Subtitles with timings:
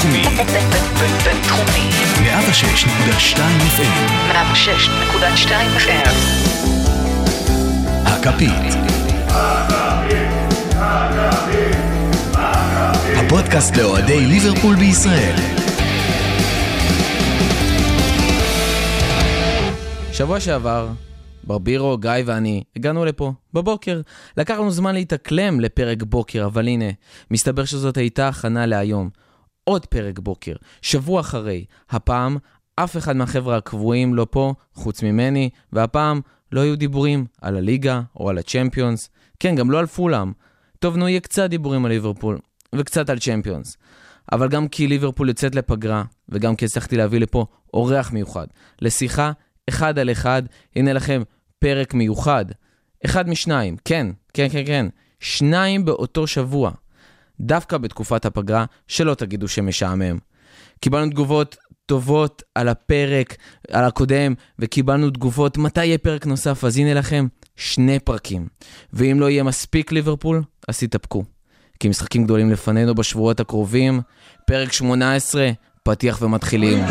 [0.00, 0.22] בינתחומי.
[1.24, 1.90] בינתחומי.
[2.16, 3.38] 106.2
[3.76, 4.10] FM.
[4.32, 6.10] 106.2 FM.
[8.04, 8.74] הכפית.
[13.16, 15.34] הפודקאסט לאוהדי ליברפול בישראל.
[20.12, 20.88] שבוע שעבר,
[21.44, 24.00] ברבירו, גיא ואני הגענו לפה, בבוקר.
[24.36, 26.90] לקח לנו זמן להתאקלם לפרק בוקר, אבל הנה,
[27.30, 29.10] מסתבר שזאת הייתה הכנה להיום.
[29.70, 31.64] עוד פרק בוקר, שבוע אחרי.
[31.90, 32.36] הפעם,
[32.76, 36.20] אף אחד מהחבר'ה הקבועים לא פה, חוץ ממני, והפעם
[36.52, 39.10] לא היו דיבורים על הליגה או על הצ'מפיונס.
[39.40, 40.32] כן, גם לא על פולאם.
[40.78, 42.38] טוב, נו, יהיה קצת דיבורים על ליברפול,
[42.74, 43.76] וקצת על צ'מפיונס.
[44.32, 48.46] אבל גם כי ליברפול יוצאת לפגרה, וגם כי הצלחתי להביא לפה אורח מיוחד,
[48.82, 49.32] לשיחה
[49.68, 50.42] אחד על אחד,
[50.76, 51.22] הנה לכם
[51.58, 52.44] פרק מיוחד.
[53.04, 54.86] אחד משניים, כן, כן, כן, כן.
[55.20, 56.70] שניים באותו שבוע.
[57.40, 60.18] דווקא בתקופת הפגרה, שלא תגידו שמשעמם.
[60.80, 63.36] קיבלנו תגובות טובות על הפרק,
[63.70, 68.46] על הקודם, וקיבלנו תגובות מתי יהיה פרק נוסף, אז הנה לכם שני פרקים.
[68.92, 71.24] ואם לא יהיה מספיק ליברפול, אז תתאפקו.
[71.80, 74.00] כי משחקים גדולים לפנינו בשבועות הקרובים.
[74.46, 75.50] פרק 18,
[75.82, 76.84] פתיח ומתחילים.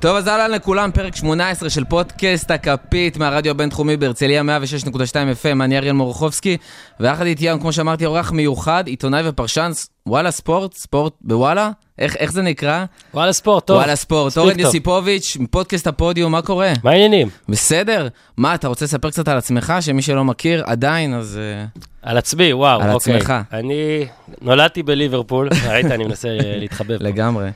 [0.00, 5.78] טוב, אז אהלן לכולם, פרק 18 של פודקאסט הכפית מהרדיו הבינתחומי בהרצליה 106.2 FM, אני
[5.78, 6.56] אריאל מורחובסקי,
[7.00, 9.70] ויחד איתי היום, כמו שאמרתי, אורח מיוחד, עיתונאי ופרשן,
[10.06, 11.70] וואלה ספורט, ספורט בוואלה?
[11.98, 12.84] איך, איך זה נקרא?
[13.14, 13.76] וואלה ספורט, טוב.
[13.76, 14.58] וואלה ספורט, אורן.
[14.60, 16.72] יוסיפוביץ', מפודקאסט הפודיום, מה קורה?
[16.84, 17.28] מה העניינים?
[17.48, 18.08] בסדר?
[18.36, 21.38] מה, אתה רוצה לספר קצת על עצמך, שמי שלא מכיר, עדיין, אז...
[21.38, 21.64] אה,
[22.02, 23.16] על עצמי, וואו, על אוקיי.
[23.16, 23.34] עצמך.
[23.52, 24.06] אני
[24.42, 27.02] נולדתי בליברפול, ראית, אני מנסה אה, להתחבב.
[27.02, 27.50] לגמרי.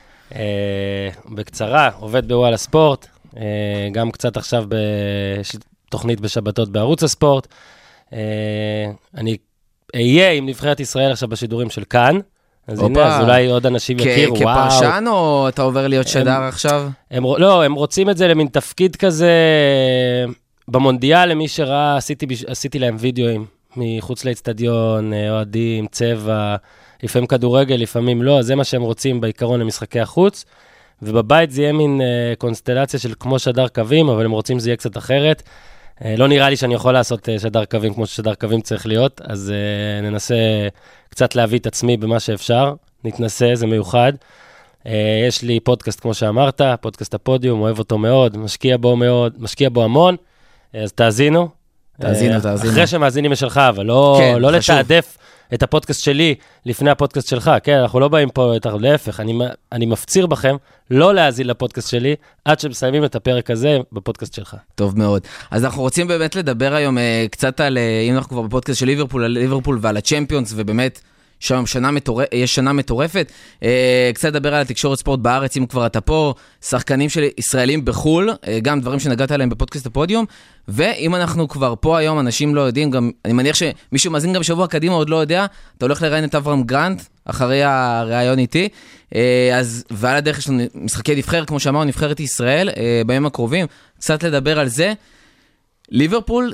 [1.29, 3.07] בקצרה, עובד בוואלה ספורט,
[3.37, 3.43] אה,
[3.91, 4.65] גם קצת עכשיו
[5.87, 7.47] בתוכנית בשבתות בערוץ הספורט.
[8.13, 8.19] אה,
[9.17, 9.37] אני
[9.95, 12.19] אהיה עם נבחרת ישראל עכשיו בשידורים של כאן,
[12.67, 13.01] אז הופה.
[13.01, 14.69] הנה, אז אולי עוד אנשים כ- יכירו, וואו.
[14.69, 16.89] כפרשן, או אתה עובר להיות שדר עכשיו?
[17.11, 19.31] הם, לא, הם רוצים את זה למין תפקיד כזה
[20.67, 23.45] במונדיאל, למי שראה, עשיתי, עשיתי להם וידאוים
[23.77, 26.55] מחוץ לאצטדיון, אוהדים, צבע,
[27.03, 30.45] לפעמים כדורגל, לפעמים לא, אז זה מה שהם רוצים בעיקרון למשחקי החוץ.
[31.01, 34.77] ובבית זה יהיה מין אה, קונסטלציה של כמו שדר קווים, אבל הם רוצים שזה יהיה
[34.77, 35.43] קצת אחרת.
[36.05, 39.21] אה, לא נראה לי שאני יכול לעשות אה, שדר קווים כמו ששדר קווים צריך להיות,
[39.23, 40.35] אז אה, ננסה
[41.09, 44.13] קצת להביא את עצמי במה שאפשר, נתנסה, זה מיוחד.
[44.87, 49.69] אה, יש לי פודקאסט, כמו שאמרת, פודקאסט הפודיום, אוהב אותו מאוד, משקיע בו מאוד, משקיע
[49.69, 50.15] בו המון,
[50.73, 51.49] אז תאזינו.
[52.01, 52.73] תאזינו, אה, תאזינו.
[52.73, 54.75] אחרי שמאזינים לשלך, אבל לא, כן, לא חשוב.
[54.75, 55.17] לתעדף
[55.53, 59.33] את הפודקאסט שלי לפני הפודקאסט שלך, כן, אנחנו לא באים פה, יותר- להפך, אני,
[59.71, 60.55] אני מפציר בכם
[60.91, 62.15] לא להאזין לפודקאסט שלי
[62.45, 64.55] עד שמסיימים את הפרק הזה בפודקאסט שלך.
[64.75, 65.21] טוב מאוד.
[65.51, 68.85] אז אנחנו רוצים באמת לדבר היום אה, קצת על, אה, אם אנחנו כבר בפודקאסט של
[68.85, 71.01] ליברפול, על ליברפול ועל הצ'מפיונס, ובאמת,
[71.43, 72.21] שם שנה מטור...
[72.33, 73.31] יש שנה מטורפת.
[73.63, 78.29] אה, קצת לדבר על התקשורת ספורט בארץ, אם כבר אתה פה, שחקנים של ישראלים בחו"ל,
[78.47, 80.25] אה, גם דברים שנגעת עליהם בפודקאסט הפודיום,
[80.67, 84.67] ואם אנחנו כבר פה היום, אנשים לא יודעים, גם, אני מניח שמישהו מאזין גם שבוע
[84.67, 85.45] קדימה, עוד לא יודע,
[85.77, 88.69] אתה הולך לראיין את אברהם גרנט, אחרי הראיון איתי,
[89.15, 92.69] אה, אז, ועל הדרך יש לנו משחקי נבחרת, כמו שאמרנו, נבחרת ישראל,
[93.05, 93.65] בימים הקרובים,
[93.99, 94.93] קצת לדבר על זה.
[95.89, 96.53] ליברפול,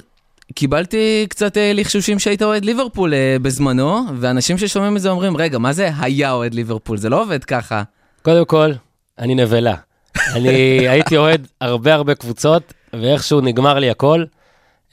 [0.56, 5.58] קיבלתי קצת אה, לחשושים שהיית אוהד ליברפול אה, בזמנו, ואנשים ששומעים את זה אומרים, רגע,
[5.58, 6.98] מה זה היה אוהד ליברפול?
[6.98, 7.84] זה לא עובד ככה.
[8.22, 8.72] קודם כל,
[9.20, 9.76] אני נבלה.
[10.36, 10.50] אני
[10.88, 14.24] הייתי אוהד הרבה הרבה קבוצות, ואיכשהו נגמר לי הכל.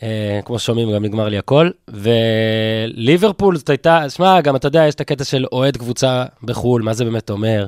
[0.02, 1.70] אה, כמו שומעים, גם נגמר לי הכל.
[1.88, 6.94] וליברפול זאת הייתה, שמע, גם אתה יודע, יש את הקטע של אוהד קבוצה בחו"ל, מה
[6.94, 7.66] זה באמת אומר?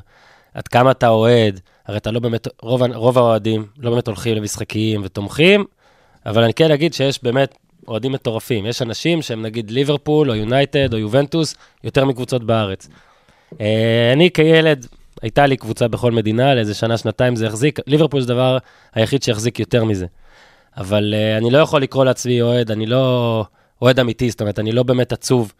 [0.55, 1.61] עד כמה אתה אוהד?
[1.87, 5.65] הרי אתה לא באמת, רוב, רוב האוהדים לא באמת הולכים למשחקים ותומכים,
[6.27, 7.55] אבל אני כן אגיד שיש באמת
[7.89, 8.67] אוהדים מטורפים.
[8.67, 11.55] יש אנשים שהם נגיד ליברפול או יונייטד או יובנטוס,
[11.85, 12.89] יותר מקבוצות בארץ.
[13.61, 14.87] אה, אני כילד,
[15.23, 17.79] הייתה לי קבוצה בכל מדינה, לאיזה שנה, שנתיים זה החזיק.
[17.87, 18.59] ליברפול זה הדבר
[18.95, 20.07] היחיד שהחזיק יותר מזה.
[20.77, 23.45] אבל uh, אני לא יכול לקרוא לעצמי אוהד, אני לא
[23.83, 25.53] אוהד אמיתי, זאת אומרת, אני לא באמת עצוב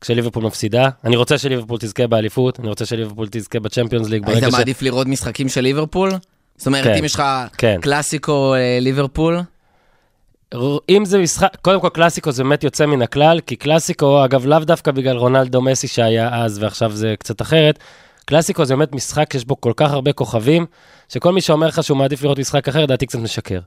[0.00, 0.88] כשליברפול מפסידה.
[1.04, 4.28] אני רוצה שליברפול תזכה באליפות, אני רוצה שליברפול תזכה בצ'מפיונס ליג.
[4.28, 6.10] היית ברגע ש- מעדיף לראות משחקים של ליברפול?
[6.56, 7.22] זאת אומרת, כן, אם יש לך
[7.58, 7.78] כן.
[7.82, 9.40] קלאסיקו אה, ליברפול,
[10.88, 14.58] אם זה משחק, קודם כל קלאסיקו זה באמת יוצא מן הכלל, כי קלאסיקו, אגב, לאו
[14.58, 17.78] דווקא בגלל רונלדו מסי שהיה אז ועכשיו זה קצת אחרת,
[18.24, 20.66] קלאסיקו זה באמת משחק שיש בו כל כך הרבה כוכבים,
[21.08, 23.60] שכל מי שאומר לך שהוא מעדיף לראות משחק אחר, לדעתי קצת משקר.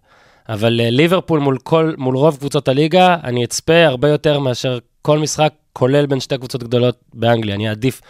[0.49, 5.19] אבל אה, ליברפול מול, כל, מול רוב קבוצות הליגה, אני אצפה הרבה יותר מאשר כל
[5.19, 7.55] משחק, כולל בין שתי קבוצות גדולות באנגליה.
[7.55, 8.01] אני אעדיף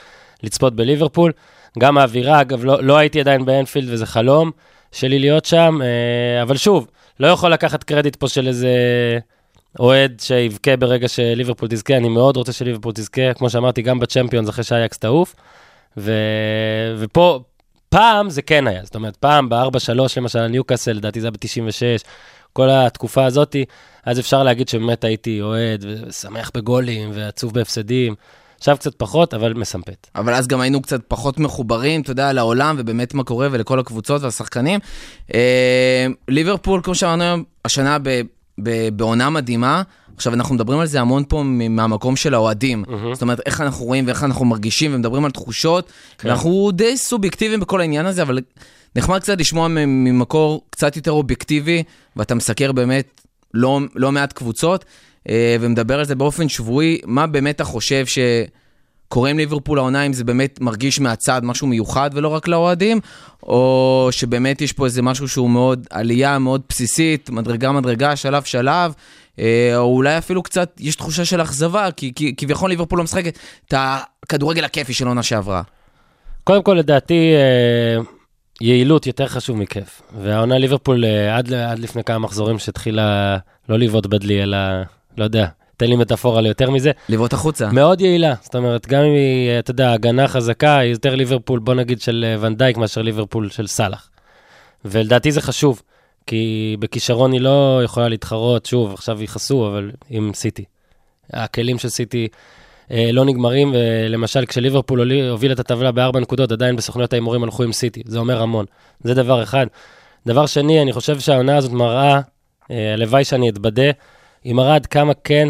[0.44, 1.32] לצפות בליברפול.
[1.80, 4.52] גם האווירה, אגב, לא, לא הייתי עדיין באנפילד וזה חלום
[4.92, 6.88] שלי להיות שם, אה, אבל שוב,
[7.20, 8.70] לא יכול לקחת קרדיט פה של איזה
[9.80, 14.64] אוהד שיבכה ברגע שליברפול תזכה, אני מאוד רוצה שליברפול תזכה, כמו שאמרתי, גם בצ'מפיונס אחרי
[14.64, 15.36] שאייקס תעוף,
[15.98, 16.12] ו...
[16.98, 17.40] ופה,
[17.90, 19.58] פעם זה כן היה, זאת אומרת, פעם ב-4-3
[20.18, 22.08] למשל, ניוקאסל, לדעתי זה היה ב-96,
[22.54, 23.66] כל התקופה הזאתי,
[24.06, 28.16] אז אפשר להגיד שבאמת הייתי אוהד, ושמח בגולים, ועצוב בהפסדים.
[28.58, 30.08] עכשיו קצת פחות, אבל מסמפת.
[30.16, 34.22] אבל אז גם היינו קצת פחות מחוברים, אתה יודע, לעולם ובאמת מה קורה ולכל הקבוצות
[34.22, 34.80] והשחקנים.
[35.34, 38.22] אה, ליברפול, כמו שאמרנו היום, השנה ב,
[38.64, 39.82] ב, בעונה מדהימה.
[40.16, 42.84] עכשיו, אנחנו מדברים על זה המון פה מהמקום של האוהדים.
[42.88, 43.14] מהמם.
[43.14, 45.92] זאת אומרת, איך אנחנו רואים ואיך אנחנו מרגישים ומדברים על תחושות.
[46.18, 46.28] כן.
[46.28, 48.40] ואנחנו די סובייקטיביים בכל העניין הזה, אבל
[48.96, 51.84] נחמד קצת לשמוע ממקור קצת יותר אובייקטיבי,
[52.16, 53.22] ואתה מסקר באמת
[53.54, 54.86] לא, לא מעט קבוצות,
[55.32, 60.24] ומדבר על זה באופן שבועי, מה באמת אתה חושב שקורה עם ליברפול העונה, אם זה
[60.24, 63.00] באמת מרגיש מהצד משהו מיוחד ולא רק לאוהדים,
[63.44, 68.94] או שבאמת יש פה איזה משהו שהוא מאוד, עלייה מאוד בסיסית, מדרגה מדרגה, שלב שלב,
[69.40, 73.74] אה, או אולי אפילו קצת, יש תחושה של אכזבה, כי, כביכול ליברפול לא משחקת את
[73.78, 75.62] הכדורגל הכיפי של עונה שעברה.
[76.44, 78.04] קודם כל, לדעתי, אה,
[78.62, 80.02] יעילות יותר חשוב מכיף.
[80.22, 83.38] והעונה ליברפול, אה, עד, עד לפני כמה מחזורים שהתחילה
[83.70, 84.58] לא לבעוט בדלי, אלא,
[85.18, 85.48] לא יודע,
[85.78, 87.72] תן לי מטאפורה ליותר מזה, לבעוט החוצה.
[87.72, 88.34] מאוד יעילה.
[88.42, 92.02] זאת אומרת, גם אם היא, אה, אתה יודע, הגנה חזקה, היא יותר ליברפול, בוא נגיד,
[92.02, 94.10] של אה, ונדייק מאשר ליברפול של סאלח.
[94.86, 95.82] ולדעתי זה חשוב,
[96.28, 100.64] כי בכישרון היא לא יכולה להתחרות, שוב, עכשיו יכעסו, אבל עם סיטי.
[101.34, 102.28] הכלים של סיטי
[102.92, 107.72] אה, לא נגמרים, ולמשל, כשליברפול הוביל את הטבלה בארבע נקודות, עדיין בסוכניות ההימורים הלכו עם
[107.72, 108.04] סיטי.
[108.06, 108.66] זה אומר המון.
[109.04, 109.68] זה דבר אחד.
[110.28, 112.20] דבר שני, אני חושב שהעונה הזאת מראה,
[112.72, 113.92] אה, הלוואי שאני אתבדה,
[114.46, 115.48] מראה עד כמה כן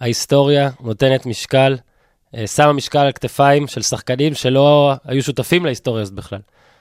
[0.00, 1.76] ההיסטוריה נותנת משקל,
[2.36, 6.40] אה, שמה משקל על כתפיים של שחקנים שלא היו שותפים להיסטוריה הזאת בכלל.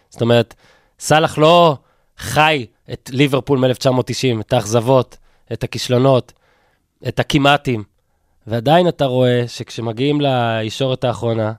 [0.09, 0.55] זאת אומרת,
[0.99, 1.77] סאלח לא
[2.17, 5.17] חי את ליברפול מ-1990, את האכזבות,
[5.53, 6.33] את הכישלונות,
[7.07, 7.83] את הכמעטים,
[8.47, 11.53] ועדיין אתה רואה שכשמגיעים לישורת האחרונה,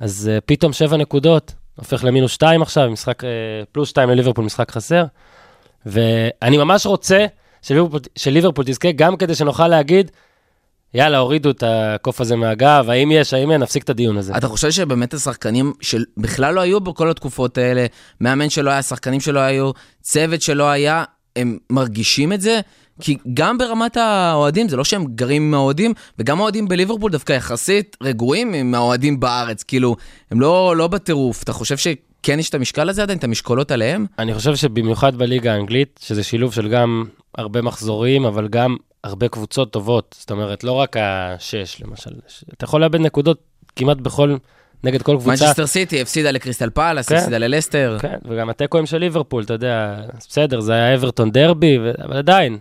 [0.00, 3.26] אז uh, פתאום שבע נקודות, הופך למינוס שתיים עכשיו, משחק, uh,
[3.72, 5.04] פלוס שתיים לליברפול, משחק חסר.
[5.86, 7.26] ואני ממש רוצה
[7.66, 10.10] שליברפול, שליברפול תזכה, גם כדי שנוכל להגיד,
[10.94, 14.36] יאללה, הורידו את הקוף הזה מהגב, האם יש, האם אין, נפסיק את הדיון הזה.
[14.36, 17.86] אתה חושב שבאמת השחקנים שבכלל לא היו בכל התקופות האלה,
[18.20, 19.70] מאמן שלא היה, שחקנים שלא היו,
[20.02, 21.04] צוות שלא היה,
[21.36, 22.60] הם מרגישים את זה?
[23.00, 27.96] כי גם ברמת האוהדים, זה לא שהם גרים עם האוהדים, וגם האוהדים בליברפול דווקא יחסית
[28.02, 29.96] רגועים עם האוהדים בארץ, כאילו,
[30.30, 31.42] הם לא, לא בטירוף.
[31.42, 31.76] אתה חושב
[32.26, 34.06] שכן יש את המשקל הזה עדיין, את המשקולות עליהם?
[34.18, 37.04] אני חושב שבמיוחד בליגה האנגלית, שזה שילוב של גם
[37.38, 40.16] הרבה מחזורים, אבל גם הרבה קבוצות טובות.
[40.18, 42.10] זאת אומרת, לא רק השש, למשל.
[42.52, 43.38] אתה יכול לאבד נקודות
[43.76, 44.36] כמעט בכל,
[44.84, 45.44] נגד כל קבוצה.
[45.44, 47.16] מנצ'סטר סיטי הפסידה לקריסטל פאלאס, כן.
[47.16, 47.96] הפסידה ללסטר.
[48.00, 51.92] כן, וגם התיקואים של ליברפול, אתה יודע, בסדר, זה היה אברטון דרבי, ו...
[52.04, 52.58] אבל עדיין,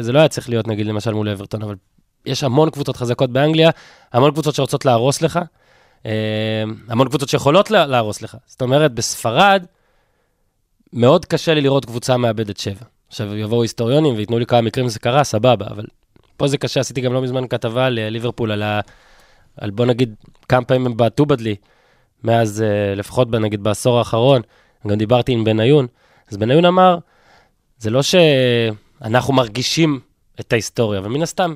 [0.00, 1.74] זה לא היה צריך להיות, נגיד, למשל מול אברטון, אבל
[2.26, 3.70] יש המון קבוצות חזקות באנגליה,
[4.12, 5.38] המון קבוצות שרוצות להרוס לך,
[6.88, 8.36] המון קבוצות שיכולות לה- להרוס לך.
[8.46, 9.64] זאת אומרת, בספרד,
[10.92, 12.84] מאוד קשה לי לראות קבוצה מאבדת שבע.
[13.08, 15.84] עכשיו, יבואו היסטוריונים וייתנו לי כמה מקרים שזה קרה, סבבה, אבל
[16.36, 18.80] פה זה קשה, עשיתי גם לא מזמן כתבה על אה, ליברפול, על, ה...
[19.56, 20.14] על בוא נגיד
[20.48, 21.56] כמה פעמים הם בעטו בדלי,
[22.24, 24.42] מאז, אה, לפחות נגיד בעשור האחרון,
[24.86, 25.86] גם דיברתי עם בניון,
[26.30, 26.98] אז בניון אמר,
[27.78, 30.00] זה לא שאנחנו מרגישים
[30.40, 31.54] את ההיסטוריה, ומן הסתם,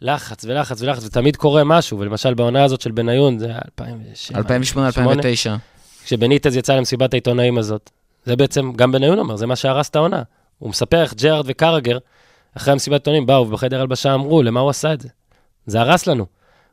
[0.00, 4.42] לחץ ולחץ ולחץ, ותמיד קורה משהו, ולמשל בעונה הזאת של בניון, זה היה 2007, 2008-2009.
[6.04, 7.90] כשבניטז יצא למסיבת העיתונאים הזאת.
[8.24, 10.22] זה בעצם, גם בניון אומר, זה מה שהרס את העונה.
[10.58, 11.98] הוא מספר איך ג'רארד וקרגר,
[12.56, 15.08] אחרי המסיבת העיתונאים, באו ובחדר הלבשה אמרו, למה הוא עשה את זה?
[15.66, 16.26] זה הרס לנו.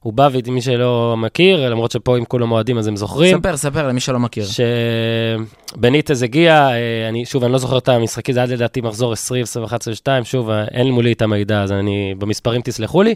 [0.03, 3.87] הוא בא, ומי שלא מכיר, למרות שפה אם כולם אוהדים אז הם זוכרים, ספר, ספר
[3.87, 4.45] למי שלא מכיר.
[5.75, 9.43] שבניטז הגיע, אה, אני, שוב, אני לא זוכר את המשחקים, זה היה לדעתי מחזור 20,
[9.43, 13.15] 21, 22, שוב, אין מולי את המידע, אז אני, במספרים תסלחו לי.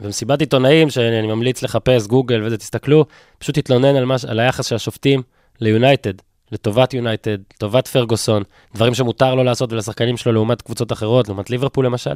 [0.00, 3.04] במסיבת עיתונאים, שאני ממליץ לחפש, גוגל וזה, תסתכלו,
[3.38, 5.22] פשוט התלונן על, מש, על היחס של השופטים
[5.60, 6.12] ליונייטד,
[6.52, 8.42] לטובת יונייטד, לטובת פרגוסון,
[8.74, 12.14] דברים שמותר לו לעשות ולשחקנים שלו לעומת קבוצות אחרות, לעומת ליברפול למשל.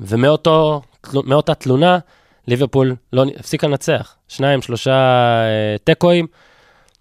[0.00, 1.98] ומאותה תלונה,
[2.48, 4.16] ליברפול לא, הפסיקה לנצח.
[4.28, 6.26] שניים, שלושה אה, תיקואים,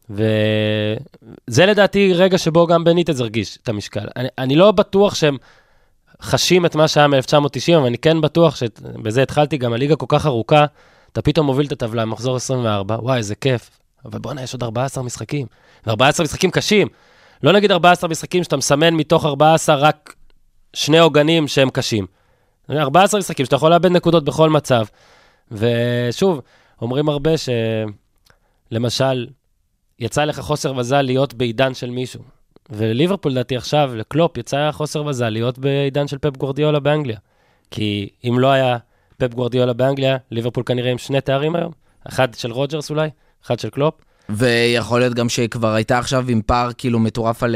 [0.10, 4.08] וזה לדעתי רגע שבו גם בניטז הרגיש את המשקל.
[4.16, 5.38] אני, אני לא בטוח שהם
[6.22, 10.26] חשים את מה שהיה מ-1990, אבל אני כן בטוח שבזה התחלתי, גם הליגה כל כך
[10.26, 10.66] ארוכה,
[11.12, 13.70] אתה פתאום מוביל את הטבלה, מחזור 24, וואי, איזה כיף.
[14.06, 15.48] אבל בואנה, יש עוד 14 משחקים.
[15.88, 16.88] ו-14 משחקים קשים.
[17.44, 20.16] לא נגיד 14 משחקים שאתה מסמן מתוך 14 רק
[20.74, 22.06] שני עוגנים שהם קשים.
[22.72, 24.86] 14 משחקים שאתה יכול לאבד נקודות בכל מצב.
[25.52, 26.42] ושוב,
[26.82, 27.32] אומרים הרבה
[28.72, 29.28] שלמשל,
[30.00, 32.22] יצא לך חוסר מזל להיות בעידן של מישהו.
[32.70, 37.18] ולליברפול, לדעתי עכשיו, לקלופ, יצא חוסר מזל להיות בעידן של פפ גוורדיולה באנגליה.
[37.72, 38.78] כי אם לא היה
[39.18, 41.72] פפ גוורדיולה באנגליה, ליברפול כנראה עם שני תארים היום.
[42.08, 43.10] אחד של רוג'רס אולי,
[43.46, 43.94] אחד של קלופ.
[44.30, 47.56] ויכול להיות גם שכבר הייתה עכשיו עם פער כאילו מטורף על,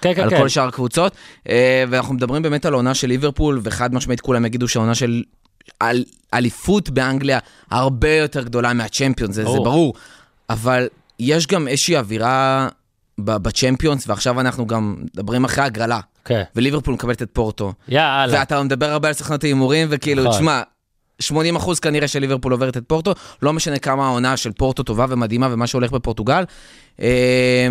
[0.00, 0.38] כן, כן, על כן.
[0.38, 1.12] כל שאר הקבוצות.
[1.48, 5.22] אה, ואנחנו מדברים באמת על העונה של ליברפול, וחד משמעית כולם יגידו שהעונה של
[6.34, 7.38] אליפות באנגליה
[7.70, 9.94] הרבה יותר גדולה מהצ'מפיונס, זה, זה ברור.
[10.50, 10.88] אבל
[11.18, 12.68] יש גם איזושהי אווירה
[13.18, 16.00] בצ'מפיונס, ועכשיו אנחנו גם מדברים אחרי הגרלה.
[16.24, 16.42] כן.
[16.56, 17.72] וליברפול מקבלת את פורטו.
[17.88, 18.38] יאללה.
[18.38, 20.34] ואתה מדבר הרבה על סוכנות ההימורים, וכאילו, נכון.
[20.34, 20.62] תשמע,
[21.20, 25.48] 80 אחוז כנראה שליברפול עוברת את פורטו, לא משנה כמה העונה של פורטו טובה ומדהימה
[25.50, 26.44] ומה שהולך בפורטוגל.
[27.00, 27.68] אה,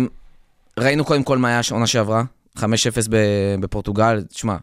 [0.78, 2.22] ראינו קודם כל מה היה העונה שעברה,
[2.58, 2.62] 5-0
[3.10, 3.16] ב-
[3.60, 4.56] בפורטוגל, תשמע,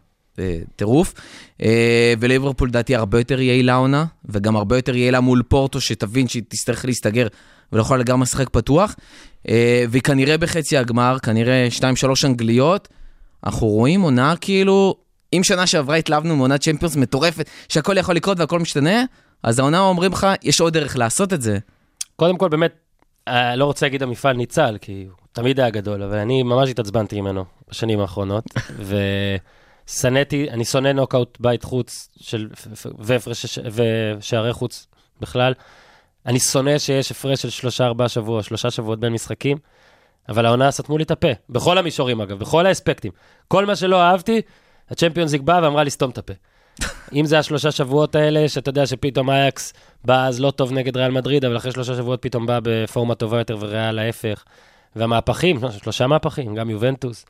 [0.76, 1.14] טירוף.
[1.62, 6.42] אה, וליברפול לדעתי הרבה יותר יעילה העונה, וגם הרבה יותר יעילה מול פורטו, שתבין שהיא
[6.48, 7.26] תצטרך להסתגר
[7.72, 8.96] ולא יכולה לגמרי לשחק פתוח.
[9.48, 11.82] אה, והיא כנראה בחצי הגמר, כנראה 2-3
[12.24, 12.88] אנגליות.
[13.44, 14.94] אנחנו רואים עונה כאילו,
[15.32, 19.04] אם שנה שעברה התלהבנו מעונת צ'מפיונס מטורפת, שהכל יכול לקרות והכל משתנה,
[19.42, 21.58] אז העונה אומרים לך, יש עוד דרך לעשות את זה.
[22.16, 22.72] קודם כל, באמת,
[23.28, 27.20] אה, לא רוצה להגיד המפעל ניצל, כי הוא תמיד היה גדול, אבל אני ממש התעצבנתי
[27.20, 28.44] ממנו בשנים האחרונות,
[29.88, 32.48] ושנאתי, אני שונא נוקאוט בית חוץ של,
[32.98, 34.86] והפרש, ושערי חוץ
[35.20, 35.52] בכלל.
[36.26, 39.58] אני שונא שיש הפרש של שלושה, ארבעה שבועות, שלושה שבועות בין משחקים,
[40.28, 43.12] אבל העונה סתמו לי את הפה, בכל המישורים אגב, בכל האספקטים.
[43.48, 44.40] כל מה שלא אהבתי,
[44.90, 46.32] הצ'מפיונס ליג באה ואמרה לי, סתום את הפה.
[47.18, 49.72] אם זה השלושה שבועות האלה, שאתה יודע שפתאום אייקס
[50.04, 53.38] בא אז לא טוב נגד ריאל מדריד, אבל אחרי שלושה שבועות פתאום בא בפורמה טובה
[53.38, 54.44] יותר וריאל ההפך.
[54.96, 57.26] והמהפכים, לא, שלושה מהפכים, גם יובנטוס.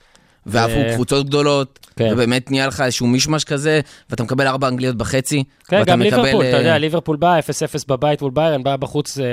[0.47, 2.09] ועפו ו- קבוצות גדולות, כן.
[2.13, 3.81] ובאמת נהיה לך איזשהו מישמש כזה,
[4.11, 7.43] ואתה מקבל ארבע אנגליות בחצי, כן, גם מקבל ליברפול, אתה אה, יודע, ליברפול בא 0-0
[7.89, 9.19] בבית מול ביירן, בא בחוץ...
[9.19, 9.25] אה,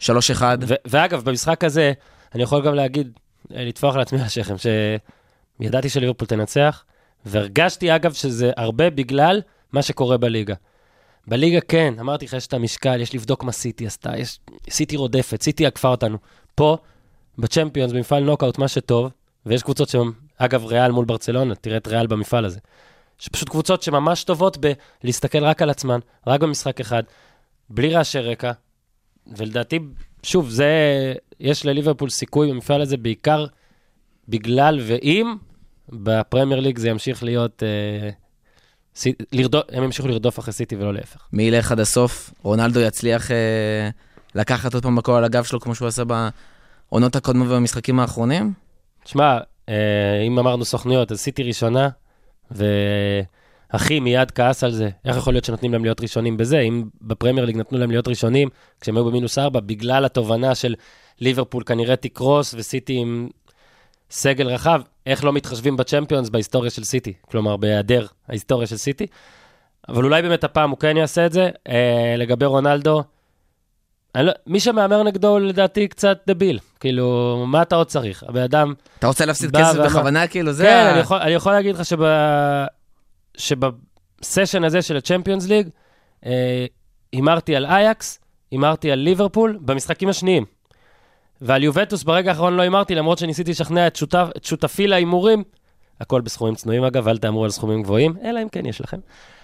[0.00, 0.42] 3-1.
[0.62, 1.92] ו- ואגב, במשחק הזה,
[2.34, 3.12] אני יכול גם להגיד,
[3.54, 4.54] אה, לטפוח לעצמי על השכם,
[5.60, 6.84] שידעתי שליברפול תנצח,
[7.26, 9.40] והרגשתי אגב שזה הרבה בגלל
[9.72, 10.54] מה שקורה בליגה.
[11.26, 14.40] בליגה כן, אמרתי לך, יש את המשקל, יש לבדוק מה סיטי עשתה, יש...
[14.70, 16.18] סיטי רודפת, סיטי עקפה אותנו.
[16.54, 16.76] פה,
[17.38, 19.10] בצ'מפיונס, במפעל נוקאוט, מה שטוב,
[19.46, 22.58] ויש קבוצות שהן, אגב, ריאל מול ברצלונה, תראה את ריאל במפעל הזה.
[23.18, 24.58] שפשוט קבוצות שממש טובות
[25.02, 27.02] בלהסתכל רק על עצמן, רק במשחק אחד,
[27.70, 28.52] בלי רעשי רקע,
[29.36, 29.78] ולדעתי,
[30.22, 30.66] שוב, זה,
[31.40, 33.46] יש לליברפול סיכוי במפעל הזה בעיקר
[34.28, 35.36] בגלל ואם
[35.88, 38.10] בפרמייר ליג זה ימשיך להיות, אה,
[38.96, 41.28] סי, לרדוף, הם ימשיכו לרדוף אחרי סיטי ולא להפך.
[41.32, 42.30] מי ילך עד הסוף?
[42.42, 43.90] רונלדו יצליח אה,
[44.34, 48.52] לקחת עוד פעם הכל על הגב שלו, כמו שהוא עשה בעונות הקודמות ובמשחקים האחרונים?
[49.04, 51.88] תשמע, אה, אם אמרנו סוכנויות, אז סיטי ראשונה,
[52.50, 54.90] ואחי מיד כעס על זה.
[55.04, 56.60] איך יכול להיות שנותנים להם להיות ראשונים בזה?
[56.60, 58.48] אם בפרמייר ליג נתנו להם להיות ראשונים,
[58.80, 60.74] כשהם היו במינוס ארבע, בגלל התובנה של
[61.20, 63.28] ליברפול כנראה תקרוס, וסיטי עם
[64.10, 67.12] סגל רחב, איך לא מתחשבים בצ'מפיונס בהיסטוריה של סיטי?
[67.30, 69.06] כלומר, בהיעדר ההיסטוריה של סיטי.
[69.88, 71.50] אבל אולי באמת הפעם הוא כן יעשה את זה.
[71.68, 73.02] אה, לגבי רונלדו,
[74.14, 76.58] אני לא, מי שמהמר נגדו לדעתי קצת דביל.
[76.80, 78.22] כאילו, מה אתה עוד צריך?
[78.28, 78.74] הבן אדם...
[78.98, 80.26] אתה רוצה להפסיד כסף ואמר- בכוונה?
[80.26, 80.64] כאילו, זה...
[80.64, 81.98] כן, ה- אני יכול, אני יכול להגיד לך שב,
[83.36, 85.68] שבסשן הזה של הצ'מפיונס ליג,
[86.26, 86.66] אה,
[87.12, 88.18] הימרתי על אייקס,
[88.50, 90.44] הימרתי על ליברפול במשחקים השניים.
[91.40, 95.44] ועל יובנטוס ברגע האחרון לא הימרתי, למרות שניסיתי לשכנע את, שותף, את שותפי להימורים.
[96.00, 98.98] הכל בסכומים צנועים אגב, אל תאמרו על סכומים גבוהים, אלא אם כן יש לכם.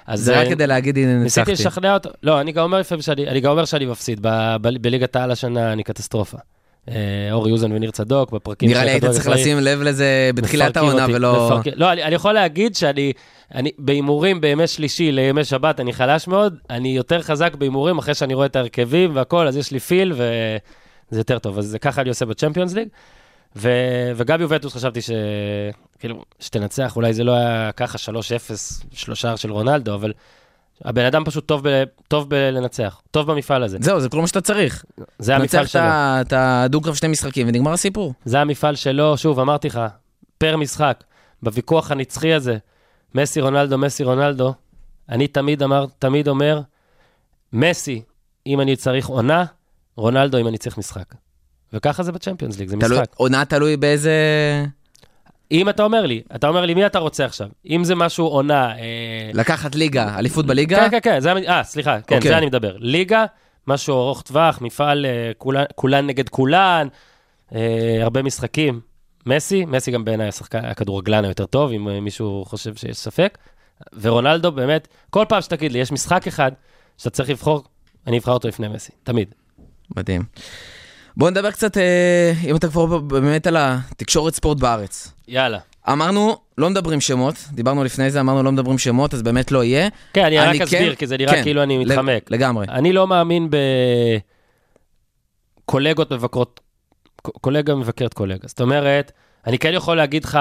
[0.07, 1.69] אז זה רק אה, כדי להגיד, הנה, ניסיתי ניצחתי.
[1.69, 4.27] לשכנע אותו, לא, אני גם אומר לפעמים שאני, אני גם אומר שאני מפסיד,
[4.63, 6.39] בליגת העל השנה אני קטסטרופה.
[6.89, 6.95] אה,
[7.33, 9.27] אורי אוזן וניר צדוק, בפרקים נראה של לי היית צריך.
[9.27, 11.61] לשים לב לזה בתחילת העונה, ולא...
[11.77, 13.13] לא, אני, יכול להגיד שאני,
[13.55, 18.35] אני, בהימורים בימי שלישי לימי שבת אני חלש מאוד, אני יותר חזק בהימורים אחרי שאני
[18.35, 21.59] רואה את ההרכבים והכל, אז יש לי פיל וזה יותר טוב.
[21.59, 22.89] אז זה ככה אני עושה בצ'מפיונס ליג.
[23.57, 23.69] ו,
[24.17, 25.11] וגם יובנטוס חשבתי ש...
[25.99, 28.13] כאילו, שתנצח, אולי זה לא היה ככה 3-0,
[28.93, 30.13] שלושה של רונלדו, אבל
[30.85, 33.79] הבן אדם פשוט טוב, ב, טוב בלנצח, טוב במפעל הזה.
[33.81, 34.85] זהו, זה כל מה שאתה צריך.
[35.19, 35.83] זה המפעל שלו.
[35.83, 38.15] ה- את הדו-קרב שני משחקים ונגמר הסיפור.
[38.25, 39.81] זה המפעל שלו, שוב, אמרתי לך,
[40.39, 41.05] פר משחק,
[41.43, 42.59] בוויכוח הנצחי הזה,
[43.15, 44.55] מסי רונלדו, מסי רונלדו,
[45.09, 46.61] אני תמיד אמר, תמיד אומר,
[47.53, 48.03] מסי,
[48.47, 49.45] אם אני צריך עונה,
[49.97, 51.15] רונלדו, אם אני צריך משחק.
[51.73, 53.15] וככה זה בצ'מפיונס ליג, זה תלוי- משחק.
[53.17, 54.13] עונה תלוי באיזה...
[55.53, 57.49] אם אתה אומר לי, אתה אומר לי, מי אתה רוצה עכשיו?
[57.71, 58.73] אם זה משהו עונה...
[58.79, 60.77] אה, לקחת ליגה, אליפות בליגה?
[60.77, 61.33] כן, כן, כן, זה...
[61.33, 62.31] אה, סליחה, כן, אוקיי.
[62.31, 62.77] זה אני מדבר.
[62.79, 63.25] ליגה,
[63.67, 66.89] משהו ארוך טווח, מפעל אה, כולן, כולן נגד כולן,
[67.55, 68.81] אה, הרבה משחקים.
[69.27, 73.39] מסי, מסי גם בעיניי השחקן, הכדורגלן היותר טוב, אם אה, מישהו חושב שיש ספק.
[74.01, 76.53] ורונלדו, באמת, כל פעם שתגיד לי, יש משחק אחד
[76.99, 77.65] שאתה צריך לבחור,
[78.07, 79.35] אני אבחר אותו לפני מסי, תמיד.
[79.97, 80.23] מדהים.
[81.21, 85.13] בוא נדבר קצת, אה, אם אתה כבר באמת על התקשורת ספורט בארץ.
[85.29, 85.59] יאללה.
[85.89, 89.89] אמרנו, לא מדברים שמות, דיברנו לפני זה, אמרנו לא מדברים שמות, אז באמת לא יהיה.
[90.13, 92.31] כן, אני רק כן- אסביר, כי זה נראה כן, כאילו אני מתחמק.
[92.31, 92.67] לגמרי.
[92.69, 93.49] אני לא מאמין
[95.67, 96.61] בקולגות מבקרות,
[97.23, 98.49] קולגה מבקרת קולגה.
[98.49, 99.13] זאת אומרת,
[99.47, 100.39] אני כן יכול להגיד לך,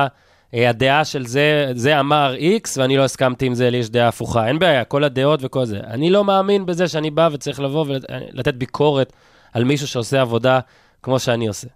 [0.53, 4.07] אה, הדעה של זה, זה אמר X, ואני לא הסכמתי עם זה, לי יש דעה
[4.07, 4.47] הפוכה.
[4.47, 5.79] אין בעיה, כל הדעות וכל זה.
[5.87, 9.13] אני לא מאמין בזה שאני בא וצריך לבוא ולתת ביקורת
[9.53, 10.59] על מישהו שעושה עבודה
[11.03, 11.67] כמו שאני עושה.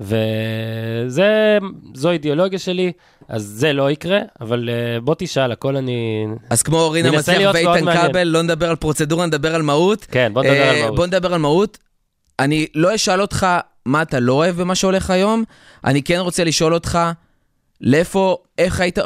[0.00, 2.92] וזו אידיאולוגיה שלי,
[3.28, 6.26] אז זה לא יקרה, אבל אה, בוא תשאל, הכל אני...
[6.50, 8.08] אז כמו רינה ננסה מצליח ואיתן.
[8.08, 10.06] כבל, לא נדבר על פרוצדורה, נדבר על מהות.
[10.10, 10.96] כן, בוא נדבר על אה, מהות.
[10.96, 11.78] בוא נדבר על מהות.
[12.38, 13.46] אני לא אשאל אותך
[13.86, 15.44] מה אתה לא אוהב במה שהולך היום,
[15.84, 16.98] אני כן רוצה לשאול אותך,
[17.80, 18.98] לאיפה, איך היית,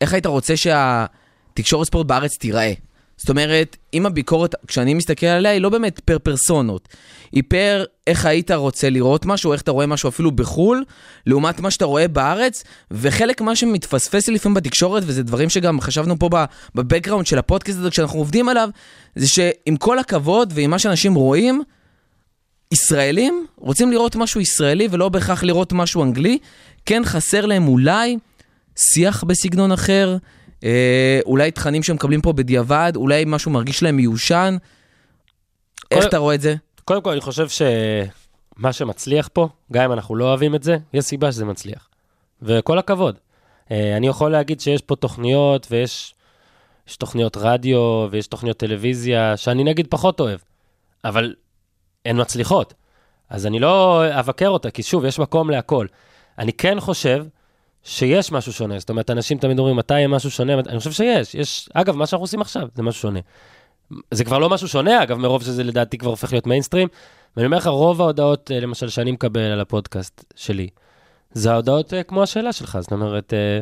[0.00, 2.72] איך היית רוצה שהתקשורת ספורט בארץ תיראה?
[3.18, 6.88] זאת אומרת, אם הביקורת, כשאני מסתכל עליה, היא לא באמת פר פרסונות.
[7.32, 10.84] היא פר איך היית רוצה לראות משהו, איך אתה רואה משהו אפילו בחו"ל,
[11.26, 16.18] לעומת מה שאתה רואה בארץ, וחלק מה שמתפספס לי לפעמים בתקשורת, וזה דברים שגם חשבנו
[16.18, 16.30] פה
[16.74, 18.68] בבקגראונד של הפודקאסט הזה, כשאנחנו עובדים עליו,
[19.16, 21.62] זה שעם כל הכבוד ועם מה שאנשים רואים,
[22.72, 26.38] ישראלים רוצים לראות משהו ישראלי ולא בהכרח לראות משהו אנגלי.
[26.86, 28.16] כן חסר להם אולי
[28.76, 30.16] שיח בסגנון אחר,
[30.64, 34.56] אה, אולי תכנים שהם מקבלים פה בדיעבד, אולי משהו מרגיש להם מיושן.
[35.90, 36.54] איך כל- אתה רואה את זה?
[36.84, 41.04] קודם כל, אני חושב שמה שמצליח פה, גם אם אנחנו לא אוהבים את זה, יש
[41.04, 41.88] סיבה שזה מצליח.
[42.42, 43.18] וכל הכבוד.
[43.70, 46.14] אה, אני יכול להגיד שיש פה תוכניות, ויש
[46.88, 50.38] יש תוכניות רדיו, ויש תוכניות טלוויזיה, שאני נגיד פחות אוהב,
[51.04, 51.34] אבל
[52.06, 52.74] הן מצליחות.
[53.30, 55.86] אז אני לא אבקר אותה, כי שוב, יש מקום להכל.
[56.38, 57.24] אני כן חושב
[57.88, 58.78] שיש משהו שונה.
[58.78, 60.54] זאת אומרת, אנשים תמיד אומרים, מתי יהיה משהו שונה?
[60.54, 61.34] אני חושב שיש.
[61.34, 63.20] יש, אגב, מה שאנחנו עושים עכשיו זה משהו שונה.
[64.10, 66.88] זה כבר לא משהו שונה, אגב, מרוב שזה לדעתי כבר הופך להיות מיינסטרים.
[67.36, 70.68] ואני אומר לך, רוב ההודעות, אה, למשל, שאני מקבל על הפודקאסט שלי,
[71.32, 72.78] זה ההודעות אה, כמו השאלה שלך.
[72.80, 73.60] זאת אומרת, אה,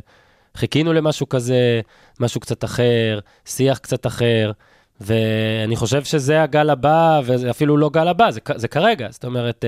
[0.56, 1.80] חיכינו למשהו כזה,
[2.20, 4.52] משהו קצת אחר, שיח קצת אחר,
[5.00, 9.08] ואני חושב שזה הגל הבא, וזה אפילו לא גל הבא, זה, זה כרגע.
[9.10, 9.64] זאת אומרת,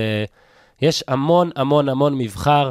[0.81, 2.69] יש המון המון המון מבחר.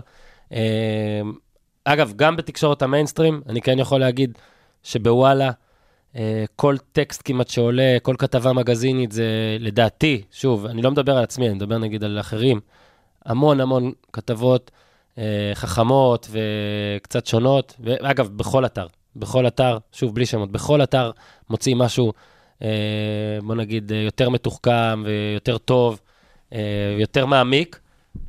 [1.93, 4.39] אגב, גם בתקשורת המיינסטרים, אני כן יכול להגיד
[4.83, 5.51] שבוואלה,
[6.17, 11.25] אה, כל טקסט כמעט שעולה, כל כתבה מגזינית, זה לדעתי, שוב, אני לא מדבר על
[11.25, 12.61] עצמי, אני מדבר נגיד על אחרים,
[13.25, 14.71] המון המון כתבות
[15.19, 21.11] אה, חכמות וקצת שונות, ואגב, בכל אתר, בכל אתר, שוב, בלי שמות, בכל אתר
[21.51, 22.13] מוצאים משהו,
[22.63, 22.69] אה,
[23.43, 26.01] בוא נגיד, יותר מתוחכם ויותר טוב,
[26.99, 27.81] יותר מעמיק,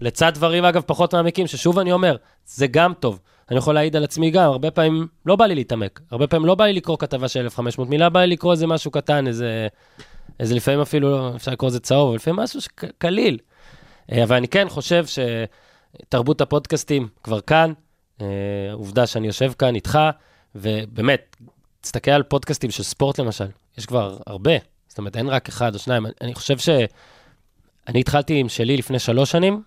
[0.01, 3.19] לצד דברים, אגב, פחות מעמיקים, ששוב אני אומר, זה גם טוב.
[3.49, 6.01] אני יכול להעיד על עצמי גם, הרבה פעמים לא בא לי להתעמק.
[6.11, 8.91] הרבה פעמים לא בא לי לקרוא כתבה של 1,500 מילה, בא לי לקרוא איזה משהו
[8.91, 9.67] קטן, איזה,
[10.39, 13.37] איזה לפעמים אפילו, אפשר לקרוא לזה צהוב, לפעמים משהו שק- קליל.
[14.11, 17.73] אה, אבל אני כן חושב שתרבות הפודקאסטים כבר כאן,
[18.21, 18.27] אה,
[18.73, 19.99] עובדה שאני יושב כאן איתך,
[20.55, 21.35] ובאמת,
[21.81, 24.51] תסתכל על פודקאסטים של ספורט למשל, יש כבר הרבה,
[24.87, 26.05] זאת אומרת, אין רק אחד או שניים.
[26.21, 26.69] אני חושב ש...
[27.87, 29.63] אני התחלתי עם שלי לפני שלוש שנים,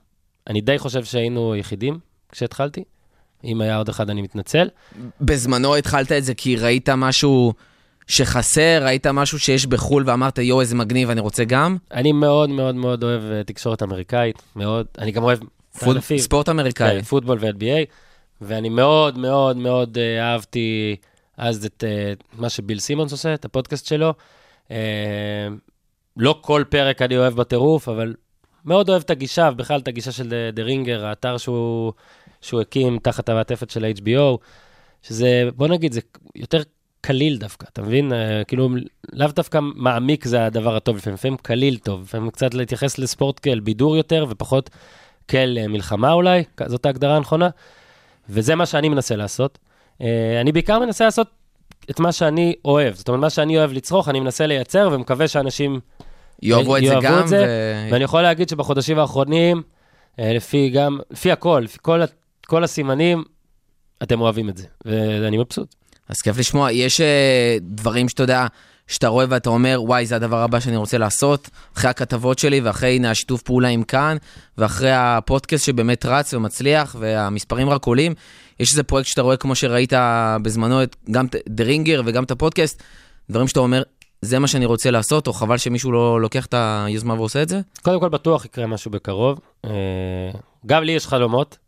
[0.46, 1.98] אני די חושב שהיינו יחידים
[2.32, 2.84] כשהתחלתי.
[3.44, 4.68] אם היה עוד אחד, אני מתנצל.
[5.20, 7.52] בזמנו התחלת את זה כי ראית משהו
[8.07, 11.76] שחסר, ראית משהו שיש בחו"ל ואמרת, יואו, איזה מגניב, אני רוצה גם?
[11.92, 14.87] אני מאוד מאוד מאוד אוהב אה, תקשורת אמריקאית, מאוד.
[14.98, 15.38] אני גם אוהב
[15.83, 16.18] ענפים.
[16.18, 16.96] ספורט אמריקאי.
[16.96, 17.87] כן, פוטבול ו-NBA,
[18.40, 20.96] ואני מאוד מאוד מאוד אה, אהבתי
[21.37, 24.14] אז את אה, מה שביל סימונס עושה, את הפודקאסט שלו.
[24.70, 25.48] אה,
[26.16, 28.14] לא כל פרק אני אוהב בטירוף, אבל
[28.64, 31.92] מאוד אוהב את הגישה, ובכלל את הגישה של דה רינגר, האתר שהוא,
[32.42, 34.38] שהוא הקים תחת המעטפת של ה-HBO,
[35.02, 36.00] שזה, בוא נגיד, זה
[36.35, 36.62] יותר
[37.02, 38.12] קליל דווקא, אתה מבין?
[38.12, 38.68] אה, כאילו,
[39.12, 43.61] לאו דווקא מעמיק זה הדבר הטוב, לפעמים, לפעמים קליל טוב, לפעמים קצת להתייחס לספורט כאל
[43.61, 44.70] בידור יותר, ופחות
[45.28, 47.48] כאל אה, מלחמה אולי, זאת ההגדרה הנכונה,
[48.28, 49.59] וזה מה שאני מנסה לעשות.
[50.02, 51.26] אה, אני בעיקר מנסה לעשות
[51.90, 55.81] את מה שאני אוהב, זאת אומרת, מה שאני אוהב לצרוך, אני מנסה לייצר, ומקווה שאנשים
[56.42, 59.62] יאהבו את זה גם, את זה, ו- ואני יכול להגיד שבחודשים האחרונים,
[60.18, 62.00] לפי גם, לפי הכל, לפי כל,
[62.52, 63.24] כל הסימנים,
[64.02, 65.74] אתם אוהבים את זה, ואני מבסוט.
[66.08, 66.72] אז כיף לשמוע.
[66.72, 68.46] יש אה, דברים שאתה יודע,
[68.86, 72.96] שאתה רואה ואתה אומר, וואי, זה הדבר הבא שאני רוצה לעשות, אחרי הכתבות שלי ואחרי,
[72.96, 74.16] הנה, השיתוף פעולה עם כאן,
[74.58, 78.14] ואחרי הפודקאסט שבאמת רץ ומצליח, והמספרים רק עולים.
[78.60, 79.92] יש איזה פרויקט שאתה רואה, כמו שראית
[80.42, 82.82] בזמנו, את, גם את דה רינגר וגם את הפודקאסט,
[83.30, 83.82] דברים שאתה אומר,
[84.22, 87.60] זה מה שאני רוצה לעשות, או חבל שמישהו לא לוקח את היוזמה ועושה את זה?
[87.82, 89.40] קודם כל בטוח יקרה משהו בקרוב.
[89.64, 89.70] אה,
[90.66, 91.62] גם לי יש חלומות.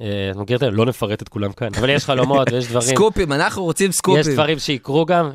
[0.00, 0.70] אה, את מכיר את זה?
[0.70, 2.88] לא נפרט את כולם כאן, אבל יש חלומות ויש דברים.
[2.88, 4.20] סקופים, אנחנו רוצים סקופים.
[4.20, 5.30] יש דברים שיקרו גם,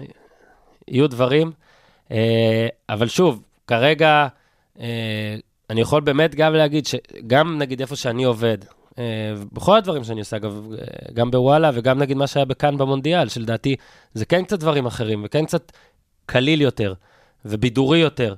[0.87, 1.51] יהיו דברים.
[2.11, 4.27] אה, אבל שוב, כרגע
[4.79, 5.35] אה,
[5.69, 8.57] אני יכול באמת גם להגיד שגם נגיד איפה שאני עובד,
[9.53, 10.67] בכל הדברים שאני עושה, אגב,
[11.13, 13.75] גם בוואלה וגם נגיד מה שהיה בכאן במונדיאל, שלדעתי
[14.13, 15.71] זה כן קצת דברים אחרים וכן קצת
[16.25, 16.93] קליל יותר
[17.45, 18.35] ובידורי יותר.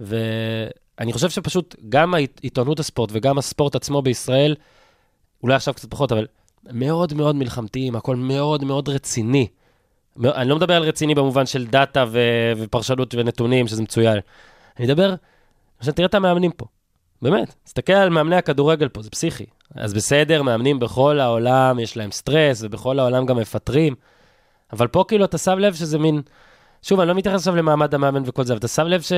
[0.00, 4.54] ואני חושב שפשוט גם עיתונות הספורט וגם הספורט עצמו בישראל,
[5.46, 6.26] אולי עכשיו קצת פחות, אבל
[6.72, 9.46] מאוד מאוד מלחמתיים, הכל מאוד מאוד רציני.
[10.24, 14.18] אני לא מדבר על רציני במובן של דאטה ו- ופרשנות ונתונים, שזה מצוין.
[14.78, 15.14] אני מדבר,
[15.78, 16.66] עכשיו תראה את המאמנים פה.
[17.22, 19.44] באמת, תסתכל על מאמני הכדורגל פה, זה פסיכי.
[19.74, 23.94] אז בסדר, מאמנים בכל העולם, יש להם סטרס, ובכל העולם גם מפטרים,
[24.72, 26.22] אבל פה כאילו אתה שם לב שזה מין...
[26.82, 29.12] שוב, אני לא מתייחס עכשיו למעמד המאמן וכל זה, אבל אתה שם לב ש...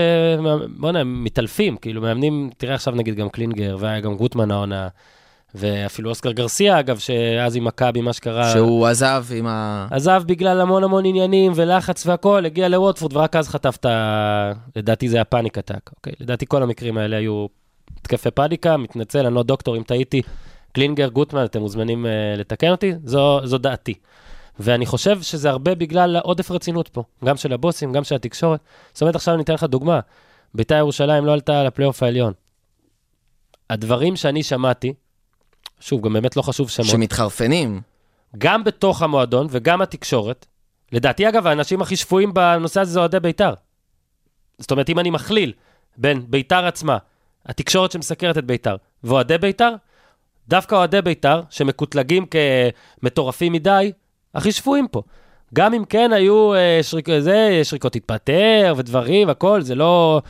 [0.77, 4.89] בוא'נה, הם מתעלפים, כאילו, מאמנים, תראה עכשיו נגיד גם קלינגר, והיה גם גוטמן העונה,
[5.55, 8.53] ואפילו אוסקר גרסיה, אגב, שאז עם מכבי, מה שקרה...
[8.53, 9.87] שהוא עזב עם ה...
[9.91, 14.53] עזב בגלל המון המון עניינים ולחץ והכול, הגיע לווטפורד, ורק אז חטף את ה...
[14.77, 16.13] לדעתי זה היה פאניק אטאק, אוקיי?
[16.21, 17.47] לדעתי כל המקרים האלה היו
[18.01, 20.23] התקפי פאניקה, מתנצל, אני לא דוקטור, אם טעיתי,
[20.73, 23.95] קלינגר, גוטמן, אתם מוזמנים uh, לתקן אותי, זו, זו דעתי.
[24.61, 28.61] ואני חושב שזה הרבה בגלל עודף רצינות פה, גם של הבוסים, גם של התקשורת.
[28.93, 30.01] זאת אומרת, עכשיו אני אתן לך דוגמה,
[30.55, 32.33] בית"ר ירושלים לא עלתה לפלייאוף העליון.
[33.71, 34.93] הדברים שאני שמעתי,
[35.81, 37.81] שוב, גם באמת לא חשוב שמות, שמתחרפנים.
[38.39, 40.47] גם בתוך המועדון וגם התקשורת.
[40.93, 43.55] לדעתי, אגב, האנשים הכי שפויים בנושא הזה זה אוהדי בית"ר.
[44.59, 45.53] זאת אומרת, אם אני מכליל
[45.97, 46.99] בין בית"ר עצמה,
[47.47, 49.75] התקשורת שמסקרת את בית"ר, ואוהדי בית"ר,
[50.49, 52.27] דווקא אוהדי בית"ר, שמקוטלגים
[53.03, 53.93] כמטורפים מדי,
[54.35, 55.03] הכי שפויים פה.
[55.55, 60.23] גם אם כן היו אה, שריק, זה, שריקות התפטר ודברים, הכל, זה לא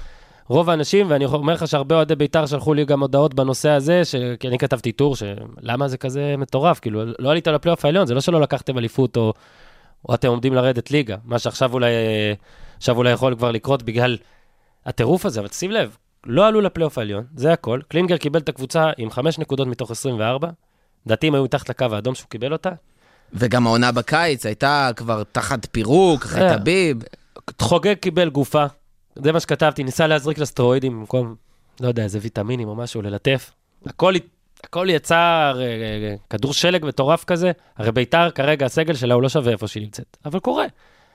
[0.48, 4.14] רוב האנשים, ואני אומר לך שהרבה אוהדי בית"ר שלחו לי גם הודעות בנושא הזה, ש...
[4.40, 8.20] כי אני כתבתי טור, שלמה זה כזה מטורף, כאילו, לא עלית לפלייאוף העליון, זה לא
[8.20, 9.32] שלא לקחתם אליפות או,
[10.08, 12.32] או אתם עומדים לרדת ליגה, מה שעכשיו אולי, אה,
[12.76, 14.16] עכשיו אולי יכול כבר לקרות בגלל
[14.86, 17.80] הטירוף הזה, אבל שים לב, לא עלו לפלייאוף העליון, זה הכל.
[17.88, 20.48] קלינגר קיבל את הקבוצה עם 5 נקודות מתוך 24,
[21.06, 22.70] לדעתי הם היו מתחת לקו האדום שהוא קיבל אותה.
[23.32, 26.58] וגם העונה בקיץ הייתה כבר תחת פירוק, אחרי אה.
[26.58, 27.02] טביב.
[27.62, 28.66] חוגג קיבל גופה,
[29.18, 31.34] זה מה שכתבתי, ניסה להזריק לסטרואידים במקום,
[31.80, 33.50] לא יודע, איזה ויטמינים או משהו, ללטף.
[33.86, 34.14] הכל,
[34.64, 39.28] הכל יצא אה, אה, כדור שלג מטורף כזה, הרי ביתר כרגע הסגל שלה הוא לא
[39.28, 40.66] שווה איפה שהיא נמצאת, אבל קורה.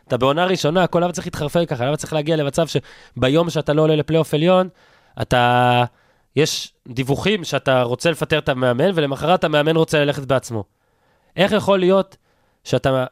[0.07, 3.81] אתה בעונה ראשונה, הכל למה צריך להתחרפן ככה, למה צריך להגיע למצב שביום שאתה לא
[3.81, 4.69] עולה לפלייאוף עליון,
[5.21, 5.83] אתה...
[6.35, 10.63] יש דיווחים שאתה רוצה לפטר את המאמן, ולמחרת המאמן רוצה ללכת בעצמו.
[11.35, 12.17] איך יכול להיות
[12.63, 13.05] שאתה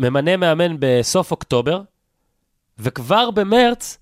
[0.00, 1.80] ממנה מאמן בסוף אוקטובר,
[2.78, 3.98] וכבר במרץ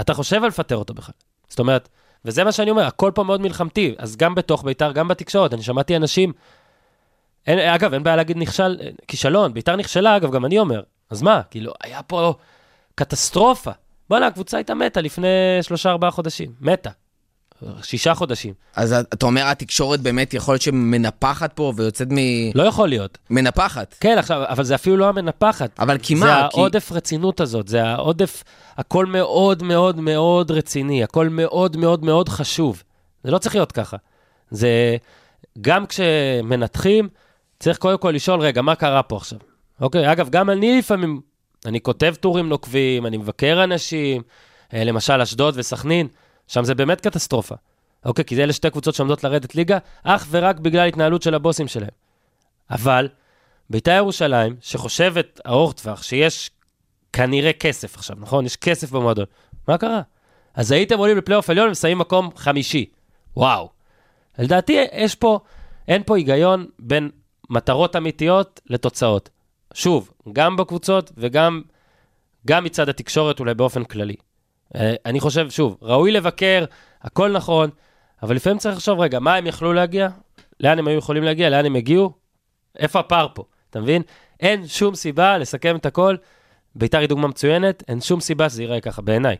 [0.00, 1.14] אתה חושב על לפטר אותו בכלל.
[1.48, 1.88] זאת אומרת,
[2.24, 5.62] וזה מה שאני אומר, הכל פה מאוד מלחמתי, אז גם בתוך ביתר, גם בתקשורת, אני
[5.62, 6.32] שמעתי אנשים,
[7.46, 8.78] אין, אגב, אין בעיה להגיד נכשל,
[9.08, 12.34] כישלון, ביתר נכשלה, אגב, גם אני אומר, אז מה, כאילו, היה פה
[12.94, 13.70] קטסטרופה.
[14.10, 15.28] בוא'נה, הקבוצה הייתה מתה לפני
[15.62, 16.90] שלושה, ארבעה חודשים, מתה.
[17.82, 18.54] שישה חודשים.
[18.76, 22.16] אז אתה אומר, התקשורת באמת יכול להיות שמנפחת פה ויוצאת מ...
[22.54, 23.18] לא יכול להיות.
[23.30, 23.94] מנפחת.
[24.00, 25.70] כן, עכשיו, אבל זה אפילו לא המנפחת.
[25.78, 26.48] אבל כי זה מה?
[26.52, 28.44] כי- העודף רצינות הזאת, זה העודף,
[28.76, 32.82] הכל מאוד מאוד מאוד רציני, הכל מאוד מאוד מאוד חשוב.
[33.24, 33.96] זה לא צריך להיות ככה.
[34.50, 34.96] זה,
[35.60, 37.08] גם כשמנתחים,
[37.60, 39.38] צריך קודם כל לשאול, רגע, מה קרה פה עכשיו?
[39.80, 41.20] אוקיי, אגב, גם אני לפעמים,
[41.66, 44.22] אני כותב טורים נוקבים, אני מבקר אנשים,
[44.74, 46.08] אה, למשל אשדוד וסכנין,
[46.46, 47.54] שם זה באמת קטסטרופה.
[48.04, 51.68] אוקיי, כי זה אלה שתי קבוצות שעומדות לרדת ליגה, אך ורק בגלל התנהלות של הבוסים
[51.68, 51.90] שלהם.
[52.70, 53.08] אבל,
[53.70, 56.50] בית"ר ירושלים, שחושבת ארוך טווח, שיש
[57.12, 58.46] כנראה כסף עכשיו, נכון?
[58.46, 59.24] יש כסף במועדון.
[59.68, 60.02] מה קרה?
[60.54, 62.86] אז הייתם עולים לפלייאוף עליון ומסיימים מקום חמישי.
[63.36, 63.70] וואו.
[64.38, 65.38] לדעתי, יש פה,
[65.88, 67.10] אין פה היגיון בין
[67.50, 69.30] מטרות אמיתיות לתוצאות.
[69.74, 71.62] שוב, גם בקבוצות וגם
[72.46, 74.16] גם מצד התקשורת אולי באופן כללי.
[74.76, 76.64] אה, אני חושב, שוב, ראוי לבקר,
[77.02, 77.70] הכל נכון,
[78.22, 80.08] אבל לפעמים צריך לחשוב, רגע, מה הם יכלו להגיע?
[80.60, 81.50] לאן הם היו יכולים להגיע?
[81.50, 82.12] לאן הם הגיעו?
[82.78, 83.44] איפה הפער פה?
[83.70, 84.02] אתה מבין?
[84.40, 86.16] אין שום סיבה לסכם את הכל.
[86.74, 89.36] ביתר היא דוגמה מצוינת, אין שום סיבה שזה ייראה ככה, בעיניי.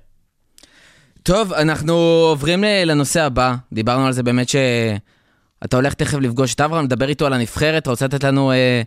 [1.23, 1.94] טוב, אנחנו
[2.29, 3.55] עוברים לנושא הבא.
[3.73, 7.83] דיברנו על זה באמת שאתה הולך תכף לפגוש את אברהם, לדבר איתו על הנבחרת.
[7.83, 8.83] אתה רוצה לתת לנו אה,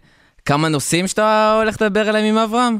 [0.46, 2.78] כמה נושאים שאתה הולך לדבר עליהם עם אברהם?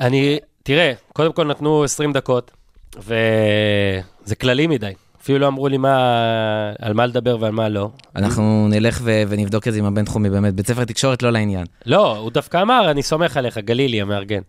[0.00, 2.50] אני, תראה, קודם כל נתנו 20 דקות,
[2.96, 4.92] וזה כללי מדי.
[5.22, 7.90] אפילו לא אמרו לי מה, על מה לדבר ועל מה לא.
[8.16, 10.54] אנחנו נלך ו- ונבדוק את זה עם הבינתחומי, באמת.
[10.54, 11.66] בית ספר תקשורת לא לעניין.
[11.86, 14.40] לא, הוא דווקא אמר, אני סומך עליך, גלילי המארגן.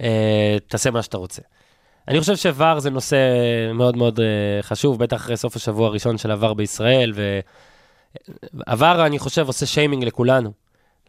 [0.00, 1.42] אה, תעשה מה שאתה רוצה.
[2.08, 3.16] אני חושב שוואר זה נושא
[3.74, 7.12] מאוד מאוד אה, חשוב, בטח אחרי סוף השבוע הראשון של הוואר בישראל,
[8.66, 10.52] והוואר, אני חושב, עושה שיימינג לכולנו.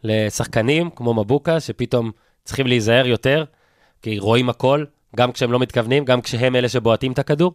[0.04, 2.10] לשחקנים כמו מבוקה, שפתאום
[2.44, 3.44] צריכים להיזהר יותר,
[4.02, 4.84] כי רואים הכל,
[5.16, 7.54] גם כשהם לא מתכוונים, גם כשהם אלה שבועטים את הכדור.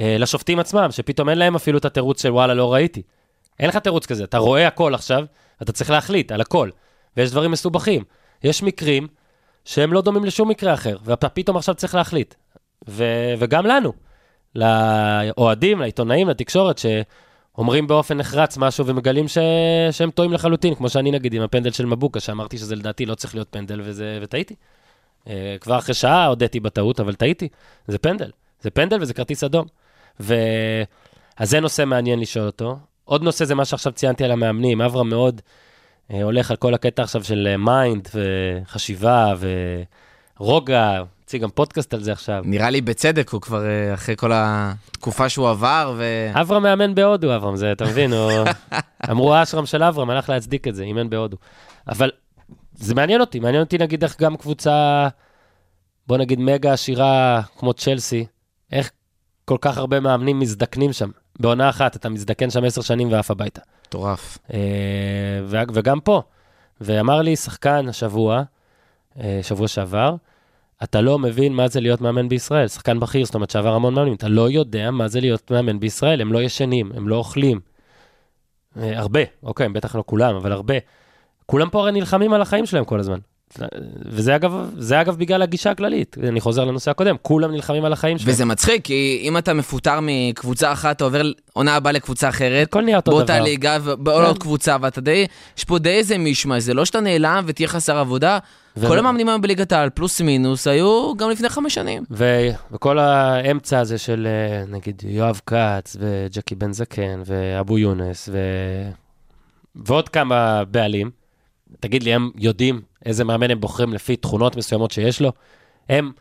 [0.00, 3.02] אה, לשופטים עצמם, שפתאום אין להם אפילו את התירוץ של וואלה, לא ראיתי.
[3.60, 5.24] אין לך תירוץ כזה, אתה רואה הכל עכשיו,
[5.62, 6.70] אתה צריך להחליט על הכל.
[7.16, 8.04] ויש דברים מסובכים.
[8.44, 9.06] יש מקרים
[9.64, 12.34] שהם לא דומים לשום מקרה אחר, ואתה פתאום עכשיו צריך להחליט.
[12.88, 13.92] ו- וגם לנו,
[14.54, 19.38] לאוהדים, לעיתונאים, לתקשורת, שאומרים באופן נחרץ משהו ומגלים ש-
[19.90, 23.34] שהם טועים לחלוטין, כמו שאני נגיד עם הפנדל של מבוקה, שאמרתי שזה לדעתי לא צריך
[23.34, 24.54] להיות פנדל, וזה, וטעיתי.
[25.28, 27.48] אה, כבר אחרי שעה הודיתי בטעות, אבל טעיתי.
[27.86, 28.30] זה פנדל.
[28.60, 29.66] זה פנדל וזה כרטיס אדום.
[30.20, 30.34] ו...
[31.36, 32.78] אז זה נושא מעניין לשאול אותו.
[33.04, 34.80] עוד נושא זה מה שעכשיו ציינתי על המאמנים.
[34.80, 35.40] אברהם מאוד
[36.10, 39.34] אה, הולך על כל הקטע עכשיו של mind וחשיבה
[40.38, 41.02] ורוגע.
[41.24, 42.42] הוציא גם פודקאסט על זה עכשיו.
[42.44, 46.04] נראה לי בצדק, הוא כבר אה, אחרי כל התקופה שהוא עבר, ו...
[46.32, 48.12] אברהם מאמן בהודו, אברהם, זה, אתה מבין?
[48.12, 48.30] הוא...
[49.10, 51.36] אמרו האשרם של אברהם, הלך להצדיק את זה, אימן בהודו.
[51.88, 52.10] אבל
[52.74, 55.08] זה מעניין אותי, מעניין אותי נגיד איך גם קבוצה,
[56.06, 58.26] בוא נגיד מגה עשירה כמו צ'לסי,
[58.72, 58.90] איך
[59.44, 61.10] כל כך הרבה מאמנים מזדקנים שם.
[61.40, 63.60] בעונה אחת אתה מזדקן שם עשר שנים ועף הביתה.
[63.86, 64.38] מטורף.
[64.54, 64.58] אה,
[65.48, 66.22] וגם פה.
[66.80, 68.42] ואמר לי שחקן השבוע,
[69.20, 70.14] אה, שבוע שעבר,
[70.82, 72.68] אתה לא מבין מה זה להיות מאמן בישראל.
[72.68, 76.20] שחקן בכיר, זאת אומרת שעבר המון מאמנים, אתה לא יודע מה זה להיות מאמן בישראל.
[76.20, 77.60] הם לא ישנים, הם לא אוכלים.
[78.76, 80.74] אה, הרבה, אוקיי, בטח לא כולם, אבל הרבה.
[81.46, 83.18] כולם פה הרי נלחמים על החיים שלהם כל הזמן.
[84.06, 86.16] וזה אגב, זה אגב בגלל הגישה הכללית.
[86.28, 88.34] אני חוזר לנושא הקודם, כולם נלחמים על החיים שלהם.
[88.34, 92.82] וזה מצחיק, כי אם אתה מפוטר מקבוצה אחת, אתה עובר עונה הבאה לקבוצה אחרת, הכל
[92.82, 93.44] נהיה אותו באותה דבר.
[93.44, 95.26] ליגה ובעוד קבוצה, ואתה די,
[95.58, 98.38] יש פה די איזה מישמע, זה לא שאתה נעלם ותהיה חסר עבודה.
[98.76, 102.04] ו- כל המאמנים היום בליגת העל, פלוס מינוס, היו גם לפני חמש שנים.
[102.10, 108.38] ו- וכל האמצע הזה של אה, נגיד יואב כץ וג'קי בן זקן ואבו יונס ו...
[109.76, 111.10] ועוד כמה בעלים,
[111.80, 115.32] תגיד לי, הם יודעים איזה מאמן הם בוחרים לפי תכונות מסוימות שיש לו?
[115.88, 116.12] הם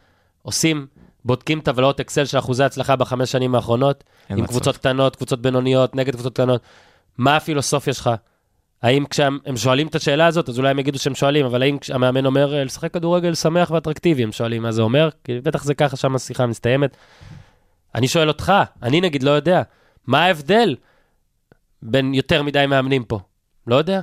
[0.41, 0.87] עושים,
[1.25, 4.47] בודקים טבלאות אקסל של אחוזי הצלחה בחמש שנים האחרונות, עם מצב.
[4.47, 6.61] קבוצות קטנות, קבוצות בינוניות, נגד קבוצות קטנות.
[7.17, 8.09] מה הפילוסופיה שלך?
[8.81, 11.77] האם כשהם הם שואלים את השאלה הזאת, אז אולי הם יגידו שהם שואלים, אבל האם
[11.93, 15.09] המאמן אומר אה, לשחק כדורגל שמח ואטרקטיבי, הם שואלים מה זה אומר?
[15.23, 16.97] כי בטח זה ככה שם השיחה מסתיימת.
[17.95, 18.53] אני שואל אותך,
[18.83, 19.61] אני נגיד לא יודע,
[20.07, 20.75] מה ההבדל
[21.81, 23.19] בין יותר מדי מאמנים פה?
[23.67, 24.01] לא יודע.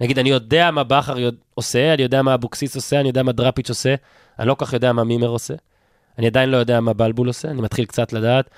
[0.00, 1.16] נגיד, אני יודע מה בכר
[1.54, 3.94] עושה, אני יודע מה אבוקסיס עושה, אני יודע מה דראפיץ' עושה,
[4.38, 5.54] אני לא כל כך יודע מה מימר עושה.
[6.18, 8.50] אני עדיין לא יודע מה בלבול עושה, אני מתחיל קצת לדעת.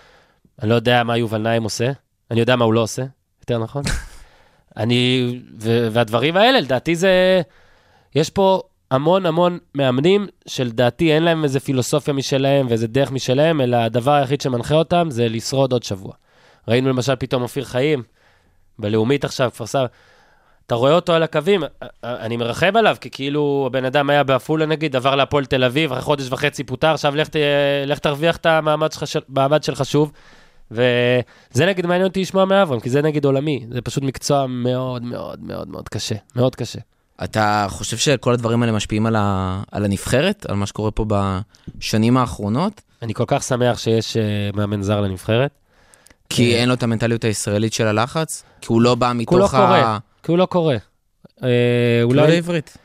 [0.62, 1.90] אני לא יודע מה יובל נעים עושה,
[2.30, 3.02] אני יודע מה הוא לא עושה,
[3.40, 3.82] יותר נכון.
[4.76, 7.42] אני, ו- והדברים האלה, לדעתי זה,
[8.14, 13.76] יש פה המון המון מאמנים שלדעתי אין להם איזה פילוסופיה משלהם ואיזה דרך משלהם, אלא
[13.76, 16.12] הדבר היחיד שמנחה אותם זה לשרוד עוד שבוע.
[16.68, 18.02] ראינו למשל פתאום אופיר חיים,
[18.78, 19.86] בלאומית עכשיו, כפר סבא,
[20.68, 21.62] אתה רואה אותו על הקווים,
[22.04, 26.02] אני מרחם עליו, כי כאילו הבן אדם היה בעפולה נגיד, עבר להפועל תל אביב, אחרי
[26.02, 27.36] חודש וחצי פוטר, עכשיו לך, ת,
[27.86, 30.12] לך תרוויח את המעמד שלך, של- המעמד שלך שוב.
[30.70, 35.40] וזה נגיד מעניין אותי לשמוע מאברהם, כי זה נגיד עולמי, זה פשוט מקצוע מאוד מאוד
[35.42, 36.78] מאוד מאוד קשה, מאוד קשה.
[37.24, 39.62] אתה חושב שכל הדברים האלה משפיעים על, ה...
[39.72, 42.80] על הנבחרת, על מה שקורה פה בשנים האחרונות?
[43.02, 45.50] אני כל כך שמח שיש uh, מאמן זר לנבחרת.
[46.30, 46.60] כי אה.
[46.60, 48.44] אין לו את המנטליות הישראלית של הלחץ?
[48.60, 49.98] כי הוא לא בא כי הוא לא מתוך קורא, ה...
[50.22, 50.74] כי הוא לא קורא.
[51.42, 52.16] אה, אולי...
[52.16, 52.76] לא יודע עברית.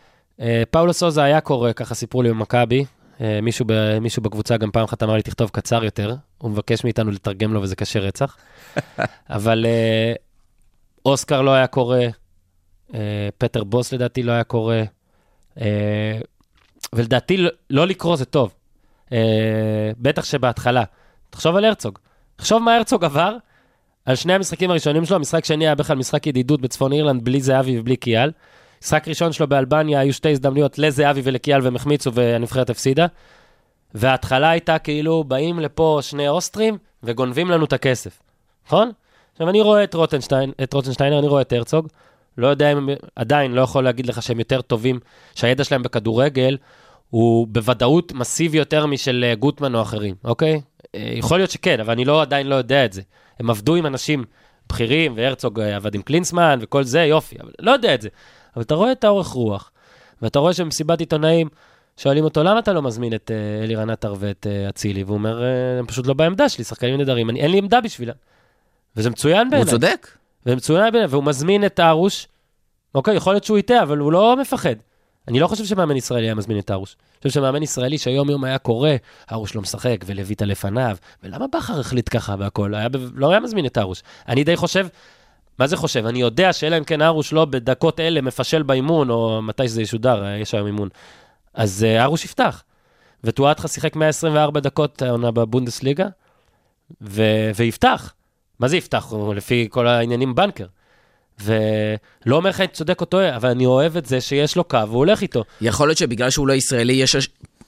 [0.41, 2.86] אה, פאולו סוזה היה קורא, ככה סיפרו לי במכבי.
[3.22, 6.15] אה, מישהו, ב, מישהו בקבוצה גם פעם אחת אמר לי, תכתוב קצר יותר.
[6.38, 8.38] הוא מבקש מאיתנו לתרגם לו וזה קשה רצח.
[9.30, 10.13] אבל אה,
[11.06, 11.98] אוסקר לא היה קורא,
[12.93, 14.76] אה, פטר בוס לדעתי לא היה קורא.
[15.62, 16.19] אה,
[16.93, 18.54] ולדעתי לא, לא לקרוא זה טוב.
[19.12, 20.84] אה, בטח שבהתחלה.
[21.30, 22.00] תחשוב על הרצוג.
[22.36, 23.38] תחשוב מה הרצוג עבר
[24.06, 25.16] על שני המשחקים הראשונים שלו.
[25.16, 28.32] המשחק שני היה בכלל משחק ידידות בצפון אירלנד בלי זהבי ובלי קיאל.
[28.84, 33.06] משחק ראשון שלו באלבניה, היו שתי הזדמנויות לזהבי ולקיאל והם החמיצו והנבחרת הפסידה.
[33.94, 38.20] וההתחלה הייתה כאילו, באים לפה שני אוסטרים וגונבים לנו את הכסף,
[38.68, 38.92] נכון?
[39.34, 41.88] עכשיו, אני רואה את רוטנשטיין, את רוטנשטיינר, אני רואה את הרצוג,
[42.38, 45.00] לא יודע אם, הם- עדיין לא יכול להגיד לך שהם יותר טובים,
[45.36, 46.58] שהידע שלהם בכדורגל
[47.10, 50.62] הוא בוודאות מסיבי יותר משל אה, גוטמן או אחרים, אוקיי?
[50.95, 53.01] אה, יכול להיות שכן, אבל אני לא, עדיין לא יודע את זה.
[53.39, 54.23] הם עבדו עם אנשים
[54.69, 58.10] בכירים, והרצוג עבד עם קלינסמן וכל זה, יופי, אבל לא יודע את זה.
[58.56, 59.71] אבל אתה רואה את האורך רוח,
[60.21, 61.47] ואתה רואה שבמסיבת עיתונאים
[61.97, 65.03] שואלים אותו, למה אתה לא מזמין את אה, אלירן עטר ואת אה, אצילי?
[65.03, 65.41] והוא אומר,
[65.79, 68.13] הם פשוט לא בעמדה שלי, שחקנים נהדרים, אני- אין לי עמדה בשבילם.
[68.95, 69.71] וזה מצוין הוא בעיניי.
[69.71, 70.08] צודק.
[70.45, 72.27] וזה מצוין בעיניי, והוא מזמין את הארוש,
[72.95, 74.75] אוקיי, יכול להיות שהוא יטעה, אבל הוא לא מפחד.
[75.27, 76.95] אני לא חושב שמאמן ישראלי היה מזמין את ארוש.
[76.99, 78.89] אני חושב שמאמן ישראלי שהיום יום היה קורא,
[79.31, 82.75] ארוש לא משחק ולויטה לפניו, ולמה בכר החליט ככה והכל?
[82.75, 84.03] היה, לא היה מזמין את ארוש.
[84.27, 84.88] אני די חושב,
[85.59, 86.05] מה זה חושב?
[86.05, 90.25] אני יודע שאלא אם כן ארוש לא בדקות אלה מפשל באימון, או מתי שזה ישודר,
[90.25, 90.89] אה, יש היום אימון,
[91.53, 92.63] אז אה, ארוש יפתח.
[93.23, 96.07] וטואטחה שיחק 124 דקות העונה בבונדסליגה,
[97.01, 98.13] ו- ויפתח.
[98.59, 99.13] מה זה יפתח?
[99.36, 100.65] לפי כל העניינים בנקר.
[101.41, 104.78] ולא אומר לך אם צודק או טועה, אבל אני אוהב את זה שיש לו קו,
[104.88, 105.43] והוא הולך איתו.
[105.62, 107.15] יכול להיות שבגלל שהוא לא ישראלי, יש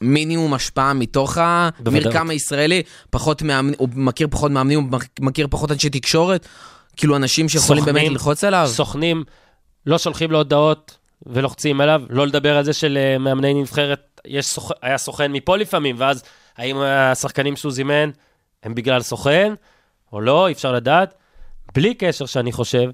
[0.01, 1.37] מינימום השפעה מתוך.
[1.37, 6.47] המרקם הישראלי, פחות מאמנים, הוא מכיר פחות מאמנים, הוא מכיר פחות אנשי תקשורת,
[6.97, 8.67] כאילו אנשים שיכולים סוכנים, באמת ללחוץ עליו.
[8.67, 9.23] סוכנים
[9.85, 14.71] לא שולחים לו הודעות ולוחצים עליו, לא לדבר על זה של אה, נבחרת, יש סוכ...
[14.81, 16.23] היה סוכן מפה לפעמים, ואז
[16.57, 18.09] האם השחקנים שהוא זימן
[18.63, 19.53] הם בגלל סוכן
[20.13, 21.13] או לא, אי אפשר לדעת.
[21.75, 22.89] בלי קשר שאני חושב,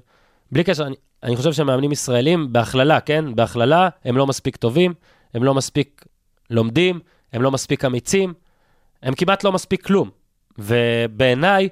[0.52, 3.34] בלי קשר, אני, אני חושב שמאמנים ישראלים, בהכללה, כן?
[3.34, 4.94] בהכללה, הם לא מספיק טובים,
[5.34, 6.04] הם לא מספיק
[6.50, 7.00] לומדים,
[7.32, 8.34] הם לא מספיק אמיצים,
[9.02, 10.10] הם כמעט לא מספיק כלום.
[10.58, 11.68] ובעיניי,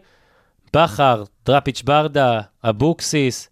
[0.77, 3.49] בכר, דראפיץ' ברדה, אבוקסיס,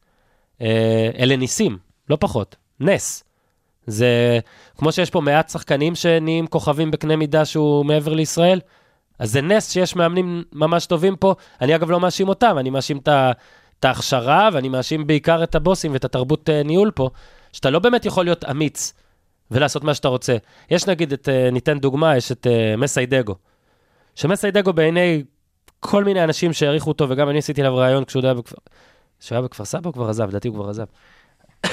[0.60, 1.78] אה, אלה ניסים,
[2.10, 3.24] לא פחות, נס.
[3.86, 4.38] זה
[4.78, 8.60] כמו שיש פה מעט שחקנים שנהיים כוכבים בקנה מידה שהוא מעבר לישראל,
[9.18, 11.34] אז זה נס שיש מאמנים ממש טובים פה.
[11.60, 13.32] אני אגב לא מאשים אותם, אני מאשים את ה-
[13.80, 17.10] את ההכשרה, ואני מאשים בעיקר את הבוסים ואת התרבות אה, ניהול פה,
[17.52, 18.92] שאתה לא באמת יכול להיות אמיץ
[19.50, 20.36] ולעשות מה שאתה רוצה.
[20.70, 23.34] יש נגיד את, אה, ניתן דוגמה, יש את אה, מסיידגו.
[24.14, 25.22] שמסיידגו בעיני
[25.80, 28.56] כל מיני אנשים שהעריכו אותו, וגם אני עשיתי עליו ראיון כשהוא היה בכפר...
[29.20, 30.84] כשהוא היה בכפר סבא הוא כבר עזב, לדעתי הוא כבר עזב.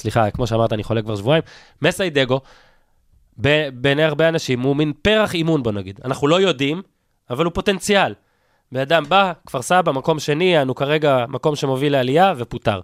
[0.00, 1.42] סליחה, כמו שאמרת, אני חולה כבר שבועיים.
[1.82, 2.40] מסיידגו,
[3.72, 6.00] בעיני הרבה אנשים, הוא מין פרח אימון, בוא נגיד.
[6.04, 6.82] אנחנו לא יודעים,
[7.30, 8.14] אבל הוא פוטנציאל.
[8.72, 12.80] בן אדם בא, כפר סבא, מקום שני, אנו כרגע מקום שמוביל לעלייה, ופוטר.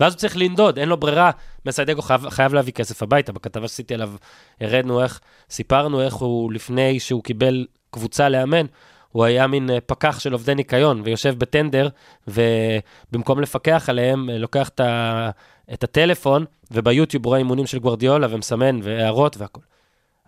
[0.00, 1.30] ואז הוא צריך לנדוד, אין לו ברירה.
[1.66, 3.32] מסיידגו חייב, חייב להביא כסף הביתה.
[3.32, 4.12] בכתבה שעשיתי עליו,
[4.60, 8.66] הראינו איך, סיפרנו איך הוא, לפני שהוא קיבל קבוצה לאמן,
[9.12, 11.88] הוא היה מין אה, פקח של עובדי ניקיון, ויושב בטנדר,
[12.28, 15.30] ובמקום לפקח עליהם, אה, לוקח את, ה,
[15.72, 19.62] את הטלפון, וביוטיוב רואה אימונים של גוורדיולה, ומסמן, והערות והכול.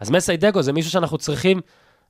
[0.01, 1.61] אז מסיידגו זה מישהו שאנחנו צריכים,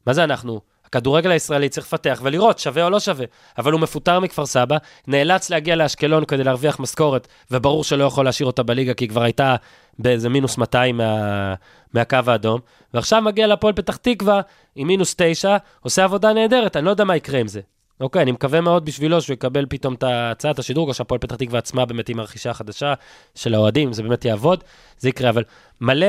[0.07, 0.61] מה זה אנחנו?
[0.89, 3.27] הכדורגל הישראלי צריך לפתח ולראות, שווה או לא שווה.
[3.59, 8.47] אבל הוא מפוטר מכפר סבא, נאלץ להגיע לאשקלון כדי להרוויח משכורת, וברור שלא יכול להשאיר
[8.47, 9.57] אותה בליגה, כי היא כבר הייתה
[9.99, 11.55] באיזה מינוס 200 מה,
[11.95, 12.61] מהקו האדום.
[12.95, 14.41] ועכשיו מגיע להפועל פתח תקווה
[14.77, 17.61] עם מינוס 9, עושה עבודה נהדרת, אני לא יודע מה יקרה עם זה.
[18.01, 21.59] אוקיי, אני מקווה מאוד בשבילו שהוא יקבל פתאום את הצעת השדרוג, או שהפועל פתח תקווה
[21.59, 22.95] עצמה באמת עם הרכישה החדשה
[23.35, 24.65] של האוהדים, זה באמת יעבוד,
[24.99, 25.45] זה יקרה, אבל
[25.81, 26.07] מלא,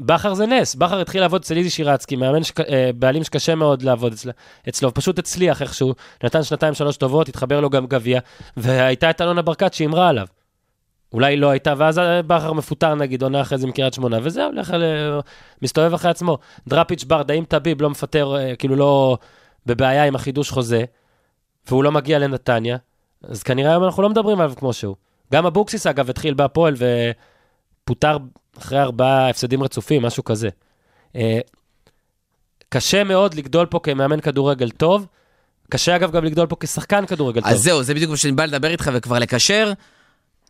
[0.00, 3.82] בכר זה נס, בכר התחיל לעבוד אצל איזי שירצקי, מאמן, שק, אה, בעלים שקשה מאוד
[3.82, 4.30] לעבוד אצל,
[4.68, 5.94] אצלו, פשוט הצליח איכשהו,
[6.24, 8.20] נתן שנתיים שלוש טובות, התחבר לו גם גביע,
[8.56, 10.26] והייתה את אלונה ברקת שאימרה עליו.
[11.12, 15.18] אולי לא הייתה, ואז בכר מפוטר נגיד, עונה אחרי זה מקריית שמונה, וזהו, הולך, ל-
[15.62, 16.38] מסתובב אחרי עצמו.
[16.68, 19.18] דראפיץ' ברדה, אם טביב לא מפטר, אה, כאילו לא
[19.66, 20.84] בבעיה עם החידוש חוזה,
[21.68, 22.76] והוא לא מגיע לנתניה,
[23.22, 24.96] אז כנראה היום אנחנו לא מדברים עליו כמו שהוא.
[25.32, 26.74] גם אבוקסיס, אגב, התחיל בהפועל
[27.84, 28.16] ופוטר
[28.58, 30.48] אחרי ארבעה הפסדים רצופים, משהו כזה.
[31.16, 31.38] אה,
[32.68, 35.06] קשה מאוד לגדול פה כמאמן כדורגל טוב,
[35.70, 37.50] קשה אגב גם לגדול פה כשחקן כדורגל טוב.
[37.50, 39.72] אז זהו, זה בדיוק מה שאני בא לדבר איתך וכבר לקשר.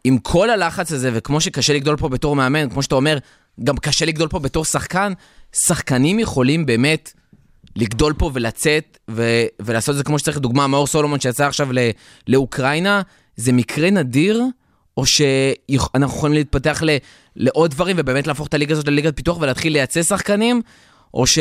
[0.04, 3.18] עם כל הלחץ הזה, וכמו שקשה לגדול פה בתור מאמן, כמו שאתה אומר,
[3.64, 5.12] גם קשה לגדול פה בתור שחקן,
[5.52, 7.12] שחקנים יכולים באמת
[7.76, 10.38] לגדול פה ולצאת ו- ולעשות את זה כמו שצריך.
[10.38, 11.90] דוגמה, מאור סולומון שיצא עכשיו ל-
[12.28, 13.02] לאוקראינה,
[13.36, 14.42] זה מקרה נדיר,
[14.96, 16.96] או שאנחנו יכולים להתפתח ל-
[17.36, 20.62] לעוד דברים ובאמת להפוך את הליגה הזאת לליגת פיתוח ולהתחיל לייצא שחקנים,
[21.14, 21.38] או ש...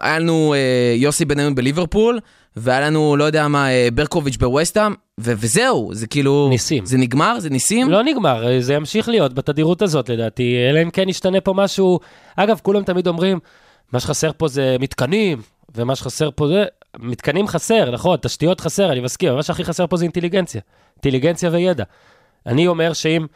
[0.00, 2.20] היה לנו אה, יוסי בניון בליברפול,
[2.56, 6.46] והיה לנו, לא יודע מה, אה, ברקוביץ' בווסטהאם, ו- וזהו, זה כאילו...
[6.50, 6.86] ניסים.
[6.86, 7.40] זה נגמר?
[7.40, 7.90] זה ניסים?
[7.90, 12.00] לא נגמר, זה ימשיך להיות בתדירות הזאת לדעתי, אלא אם כן ישתנה פה משהו.
[12.36, 13.38] אגב, כולם תמיד אומרים,
[13.92, 15.42] מה שחסר פה זה מתקנים,
[15.74, 16.64] ומה שחסר פה זה...
[16.98, 20.60] מתקנים חסר, נכון, תשתיות חסר, אני מסכים, אבל מה שהכי חסר פה זה אינטליגנציה.
[20.96, 21.84] אינטליגנציה וידע.
[22.46, 23.26] אני אומר שאם,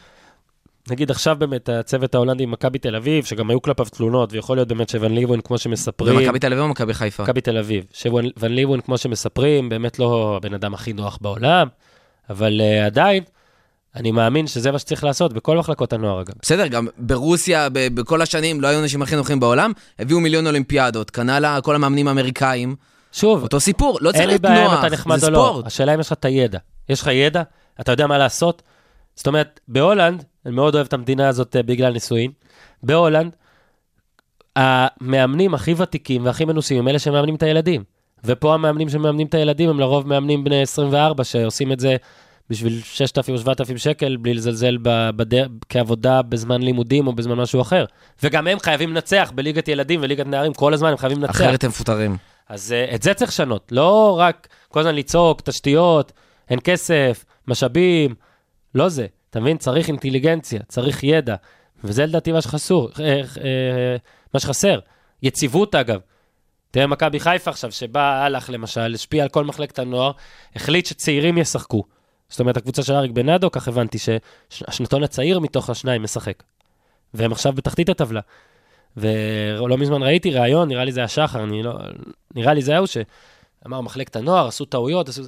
[0.91, 4.69] נגיד עכשיו באמת הצוות ההולנדי עם מכבי תל אביב, שגם היו כלפיו תלונות, ויכול להיות
[4.69, 7.23] באמת שוון ליבון, כמו שמספרים, ומכבי תל אביב או מכבי חיפה?
[7.23, 7.85] מכבי תל אביב.
[7.92, 11.69] שוון ליבון, כמו שמספרים, באמת לא הבן אדם הכי נוח בעולם,
[12.31, 13.25] אבל uh, עדיין,
[13.97, 16.35] אני מאמין שזה מה שצריך לעשות בכל מחלקות הנוער, אגב.
[16.43, 21.11] בסדר, גם ברוסיה, ב- בכל השנים, לא היו אנשים הכי נוחים בעולם, הביאו מיליון אולימפיאדות,
[21.11, 22.77] כנ"ל כל המאמנים האמריקאים,
[23.13, 25.33] שוב, אותו סיפור, לא צריך אין לי להיות בעיה אם נוח, אתה נחמד זה או
[25.33, 25.49] לא.
[25.49, 25.67] ספורט.
[25.67, 26.59] השאלה אם יש לך את הידע.
[26.88, 27.43] יש לך ידע?
[27.81, 28.63] אתה יודע מה לעשות?
[29.15, 32.31] זאת אומרת, בהולנד, אני מאוד אוהב את המדינה הזאת אה, בגלל נישואין,
[32.83, 33.33] בהולנד,
[34.57, 37.85] המאמנים הכי ותיקים והכי מנוסים הם אלה שמאמנים את הילדים.
[38.25, 41.97] ופה המאמנים שמאמנים את הילדים הם לרוב מאמנים בני 24 שעושים את זה
[42.53, 44.79] בשביל 6,000 או 7,000 שקל, בלי לזלזל
[45.17, 45.46] בדר...
[45.69, 47.85] כעבודה בזמן לימודים או בזמן משהו אחר.
[48.23, 51.31] וגם הם חייבים לנצח בליגת ילדים וליגת נערים, כל הזמן הם חייבים לנצח.
[51.31, 52.17] אחרת הם מפוטרים.
[52.48, 56.13] אז uh, את זה צריך לשנות, לא רק כל הזמן לצעוק, תשתיות,
[56.50, 58.15] אין כסף, משאבים,
[58.75, 59.07] לא זה.
[59.31, 59.57] אתה מבין?
[59.59, 61.35] צריך אינטליגנציה, צריך ידע,
[61.85, 63.96] וזה לדעתי מה שחסור, אה, אה,
[64.35, 64.79] מה שחסר.
[65.23, 66.00] יציבות אגב.
[66.71, 70.13] תראה מכבי חיפה עכשיו, שבא הלך למשל, השפיע על כל מחלקת הנוער,
[70.57, 71.85] החליט שצעירים ישחקו.
[72.33, 73.98] זאת אומרת, הקבוצה של אריק בנאדו, כך הבנתי
[74.50, 76.42] שהשנתון הצעיר מתוך השניים משחק.
[77.14, 78.20] והם עכשיו בתחתית הטבלה.
[78.96, 81.78] ולא מזמן ראיתי ראיון, נראה לי זה היה שחר, לא...
[82.35, 85.22] נראה לי זה היה שאמר, מחלקת הנוער, עשו טעויות, עשו...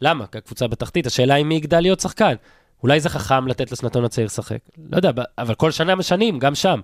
[0.00, 0.26] למה?
[0.26, 2.34] כי הקבוצה בתחתית, השאלה היא מי יגדל להיות שחקן.
[2.82, 4.58] אולי זה חכם לתת לשנתון הצעיר לשחק.
[4.90, 6.80] לא יודע, אבל כל שנה משנים, גם שם.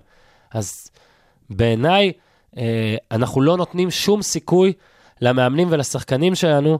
[0.50, 0.90] אז
[1.50, 2.12] בעיניי,
[2.56, 4.72] אה, אנחנו לא נותנים שום סיכוי
[5.20, 6.78] למאמנים ולשחקנים שלנו,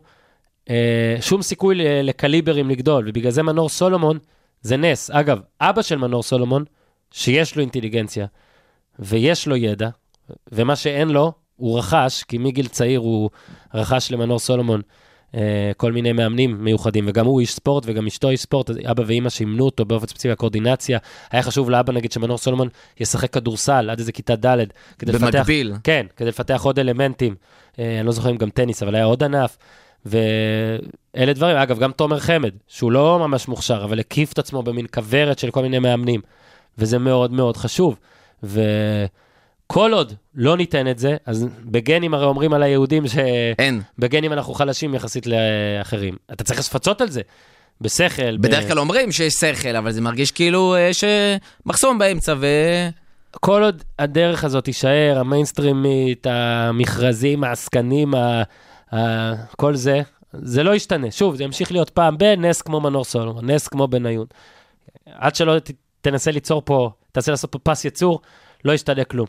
[1.21, 4.19] שום סיכוי לקליברים לגדול, ובגלל זה מנור סולומון
[4.63, 5.11] זה נס.
[5.11, 6.65] אגב, אבא של מנור סולומון,
[7.11, 8.27] שיש לו אינטליגנציה
[8.99, 9.89] ויש לו ידע,
[10.53, 13.31] ומה שאין לו, הוא רכש, כי מגיל צעיר הוא
[13.75, 14.81] רכש למנור סולומון
[15.35, 19.31] אה, כל מיני מאמנים מיוחדים, וגם הוא איש ספורט וגם אשתו איש ספורט, אבא ואימא
[19.31, 20.99] שימנו אותו באופן ספציפי הקואורדינציה.
[21.31, 22.69] היה חשוב לאבא, נגיד, שמנור סולומון
[23.01, 24.59] ישחק כדורסל עד איזה כיתה ד',
[24.99, 25.37] כדי לפתח...
[25.37, 25.75] במקביל.
[25.85, 27.35] כן, כדי לפתח עוד אלמנטים.
[27.79, 29.57] אה, אני לא זוכר אם גם טניס, אבל היה עוד ענף.
[30.07, 34.87] ואלה דברים, אגב, גם תומר חמד, שהוא לא ממש מוכשר, אבל הקיף את עצמו במין
[34.95, 36.21] כוורת של כל מיני מאמנים,
[36.79, 37.97] וזה מאוד מאוד חשוב.
[38.43, 43.05] וכל עוד לא ניתן את זה, אז בגנים הרי אומרים על היהודים
[43.59, 43.81] אין.
[43.99, 46.17] שבגנים אנחנו חלשים יחסית לאחרים.
[46.33, 47.21] אתה צריך לפצות על זה,
[47.81, 48.37] בשכל.
[48.37, 52.47] ב- בדרך כלל אומרים שיש שכל, אבל זה מרגיש כאילו אה, שמחסום באמצע ו...
[53.41, 58.43] כל עוד הדרך הזאת תישאר, המיינסטרימית, המכרזים, העסקנים, ה...
[58.93, 58.99] ה...
[59.57, 60.01] כל זה,
[60.33, 61.11] זה לא ישתנה.
[61.11, 64.27] שוב, זה ימשיך להיות פעם בנס כמו מנור סולומון, נס כמו בניון.
[65.07, 65.71] עד שלא ת...
[66.01, 68.21] תנסה ליצור פה, תנסה לעשות פה פס יצור,
[68.65, 69.27] לא ישתנה כלום.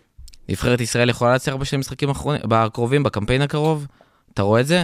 [0.49, 3.88] נבחרת ישראל יכולה להצליח בשני משחקים האחרונים- הקרובים, בקמפיין הקרוב?
[4.34, 4.84] אתה רואה את זה?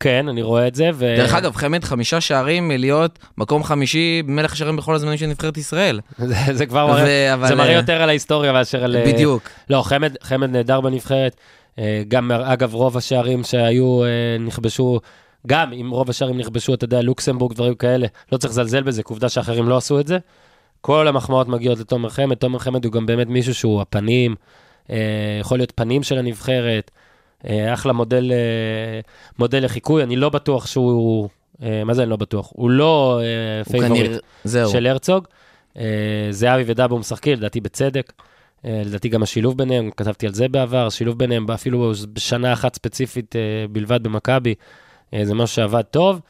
[0.00, 1.14] כן, אני רואה את זה, ו...
[1.16, 6.00] דרך אגב, חמד חמישה שערים מלהיות מקום חמישי במלך השערים בכל הזמנים של נבחרת ישראל.
[6.18, 8.96] זה, זה כבר מראה, ו- אבל, זה מראה אה, יותר על ההיסטוריה מאשר על...
[8.96, 9.48] אה, בדיוק.
[9.70, 11.36] לא, חמד, חמד נהדר בנבחרת.
[11.78, 14.00] אה, גם, אגב, רוב השערים שהיו,
[14.40, 15.00] נכבשו,
[15.46, 19.12] גם אם רוב השערים נכבשו, אתה יודע, לוקסמבורג, דברים כאלה, לא צריך לזלזל בזה, כי
[19.12, 20.18] עובדה שאחרים לא עשו את זה.
[20.80, 22.36] כל המחמאות מגיעות לתומר חמד.
[22.36, 24.34] תומר חמד הוא גם באמת מישהו שהוא הפנים,
[25.40, 26.90] יכול להיות פנים של הנבחרת,
[27.46, 29.00] אחלה מודל, אה,
[29.38, 30.02] מודל לחיקוי.
[30.02, 31.28] אני לא בטוח שהוא,
[31.62, 32.50] אה, מה זה אני לא בטוח?
[32.52, 34.10] הוא לא אה, פייבוריט.
[34.72, 35.26] של הרצוג.
[35.78, 35.84] אה,
[36.30, 38.12] זהבי ודאבו משחקים, לדעתי בצדק.
[38.64, 43.36] אה, לדעתי גם השילוב ביניהם, כתבתי על זה בעבר, השילוב ביניהם אפילו בשנה אחת ספציפית
[43.36, 44.54] אה, בלבד במכבי,
[45.14, 46.20] אה, זה משהו שעבד טוב.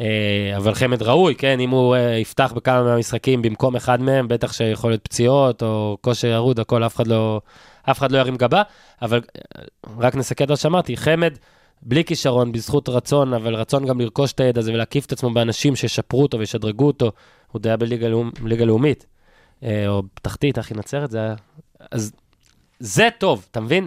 [0.00, 4.52] אה, אבל חמד ראוי, כן, אם הוא אה, יפתח בכמה מהמשחקים במקום אחד מהם, בטח
[4.52, 7.40] שיכול להיות פציעות או כושר ירוד, הכל, אף אחד לא,
[7.82, 8.62] אף אחד לא ירים גבה.
[9.02, 9.62] אבל אה,
[9.98, 11.34] רק נסכם מה שאמרתי, חמד,
[11.82, 15.76] בלי כישרון, בזכות רצון, אבל רצון גם לרכוש את הידע הזה ולהקיף את עצמו באנשים
[15.76, 17.12] שישפרו אותו וישדרגו אותו.
[17.52, 18.30] הוא די היה בליגה לאומ...
[18.44, 19.06] ליגה לאומית,
[19.62, 21.34] אה, או בתחתית, אחי נצרת, זה היה...
[21.90, 22.12] אז
[22.78, 23.86] זה טוב, אתה מבין?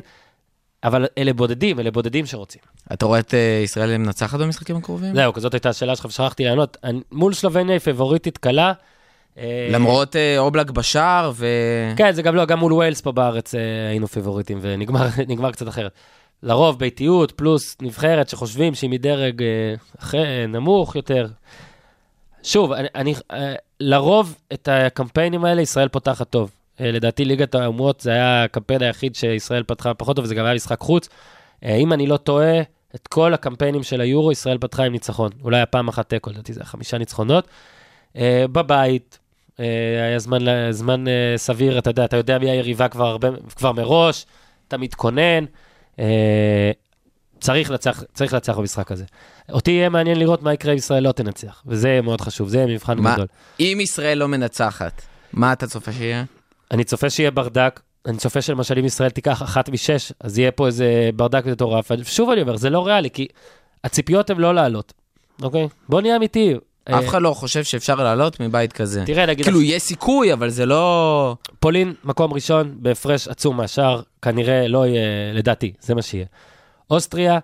[0.84, 2.62] אבל אלה בודדים, אלה בודדים שרוצים.
[2.94, 5.16] אתה רואה את אה, ישראל מנצחת במשחקים הקרובים?
[5.16, 6.78] זהו, כזאת הייתה השאלה שלך ושכחתי לענות.
[7.12, 8.74] מול סלובניה היא פבוריטית קלה.
[9.38, 11.48] אה, למרות אה, אובלק בשער ו...
[11.96, 13.60] כן, זה גם לא, גם מול ווילס פה בארץ אה,
[13.90, 15.92] היינו פיבוריטים, ונגמר נגמר קצת אחרת.
[16.44, 19.42] לרוב ביתיות, פלוס נבחרת שחושבים שהיא מדרג
[20.48, 21.28] נמוך יותר.
[22.44, 23.16] שוב, אני, אני,
[23.80, 26.52] לרוב את הקמפיינים האלה ישראל פותחת טוב.
[26.80, 30.80] לדעתי ליגת האומות זה היה הקמפיין היחיד שישראל פתחה פחות טוב, וזה גם היה משחק
[30.80, 31.10] חוץ.
[31.64, 32.62] אם אני לא טועה,
[32.96, 35.32] את כל הקמפיינים של היורו ישראל פתחה עם ניצחון.
[35.44, 37.48] אולי היה פעם אחת תיקו, לדעתי זה היה חמישה ניצחונות.
[38.52, 39.20] בבית,
[39.58, 40.38] היה זמן,
[40.72, 44.26] זמן אה, סביר, אתה יודע, אתה יודע מי היריבה כבר, הרבה, כבר מראש,
[44.68, 45.46] אתה מתכונן.
[46.00, 46.72] אה,
[47.40, 49.04] צריך לנצח, צריך לנצח במשחק הזה.
[49.52, 52.58] אותי יהיה מעניין לראות מה יקרה אם ישראל לא תנצח, וזה יהיה מאוד חשוב, זה
[52.58, 53.28] יהיה מבחן מה- גדול.
[53.60, 55.02] אם ישראל לא מנצחת,
[55.34, 56.24] מה אתה צופה שיהיה?
[56.72, 60.68] אני צופה שיהיה ברדק, אני צופה שלמשל אם ישראל תיקח אחת משש, אז יהיה פה
[60.68, 61.92] איזה ברדק מטורף.
[62.04, 63.28] שוב אני אומר, זה לא ריאלי, כי
[63.84, 64.94] הציפיות הן לא לעלות,
[65.42, 65.68] אוקיי?
[65.90, 66.54] בוא נהיה אמיתי.
[66.90, 69.04] אף אה, אחד לא חושב שאפשר לעלות מבית כזה.
[69.06, 71.36] תראה, נגיד, כאילו, יש סיכוי, אבל זה לא...
[71.60, 76.26] פולין, מקום ראשון, בהפרש עצום מהשאר, כנראה לא יהיה, לדעתי, זה מה שיהיה.
[76.92, 77.40] אוסטריה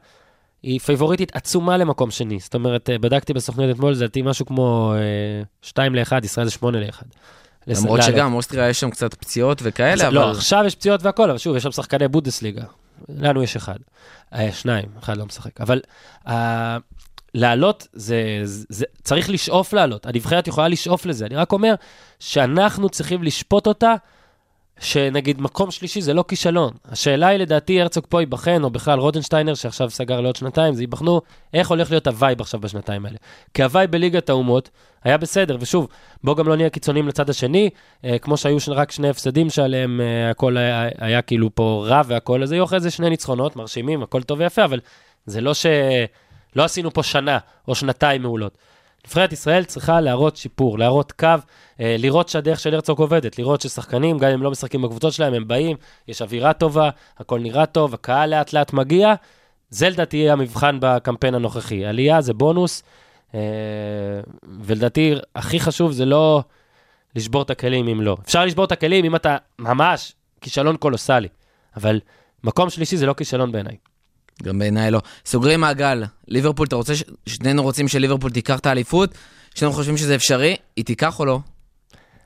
[0.63, 2.39] היא פייבוריטית עצומה למקום שני.
[2.39, 4.93] זאת אומרת, אה, בדקתי בסוכניות אתמול, זה לדעתי משהו כמו
[5.61, 7.03] 2 ל-1, ישראל זה 8 ל-1.
[7.67, 10.13] למרות שגם אוסטריה יש שם קצת פציעות וכאלה, אבל...
[10.15, 12.63] לא, עכשיו יש פציעות והכל, אבל שוב, יש שם שחקני בונדסליגה.
[13.09, 13.77] לנו יש אחד.
[14.33, 15.61] אה, שניים, אחד לא משחק.
[15.61, 15.81] אבל
[16.27, 16.77] אה,
[17.34, 20.05] לעלות, זה, זה, זה, צריך לשאוף לעלות.
[20.05, 21.25] הנבחרת יכולה לשאוף לזה.
[21.25, 21.73] אני רק אומר
[22.19, 23.95] שאנחנו צריכים לשפוט אותה,
[24.82, 26.73] שנגיד מקום שלישי זה לא כישלון.
[26.86, 31.21] השאלה היא, לדעתי, הרצוג פה ייבחן, או בכלל רוטנשטיינר, שעכשיו סגר לעוד שנתיים, זה ייבחנו
[31.53, 33.17] איך הולך להיות ה vibe עכשיו בשנתיים האלה.
[33.53, 34.69] כי ה vibe בליגת האומות
[35.03, 35.88] היה בסדר, ושוב,
[36.23, 37.69] בואו גם לא נהיה קיצוניים לצד השני,
[38.05, 42.43] אה, כמו שהיו רק שני הפסדים שעליהם אה, הכל היה, היה כאילו פה רע והכל,
[42.43, 44.79] אז היו אחרי זה שני ניצחונות, מרשימים, הכל טוב ויפה, אבל
[45.25, 45.65] זה לא ש...
[46.56, 47.38] לא עשינו פה שנה
[47.68, 48.58] או שנתיים מעולות.
[49.08, 51.28] נבחרת ישראל צריכה להראות שיפור, להראות קו,
[51.80, 55.47] אה, לראות שהדרך של הרצוג עובדת, לראות ששחקנים, גם אם לא משחקים בקבוצות שלהם, הם
[55.47, 55.78] באים,
[56.08, 59.14] יש אווירה טובה, הכל נראה טוב, הקהל לאט לאט מגיע.
[59.70, 61.86] זה לדעתי יהיה המבחן בקמפיין הנוכחי.
[61.86, 62.84] עלייה זה בונוס,
[63.36, 63.39] אה,
[64.62, 66.43] ולדעתי הכי חשוב זה לא
[67.16, 68.18] לשבור את הכלים אם לא.
[68.26, 71.28] אפשר לשבור את הכלים אם אתה ממש כישלון קולוסלי,
[71.78, 71.99] אבל
[72.43, 73.90] מקום שלישי זה לא כישלון בעיניי.
[74.43, 74.99] גם בעיניי לא.
[75.25, 76.03] סוגרים מעגל.
[76.27, 79.09] ליברפול, אתה רוצה, ש- שנינו רוצים שליברפול תיקח את האליפות?
[79.55, 80.55] שנינו חושבים שזה אפשרי?
[80.75, 81.39] היא תיקח או לא?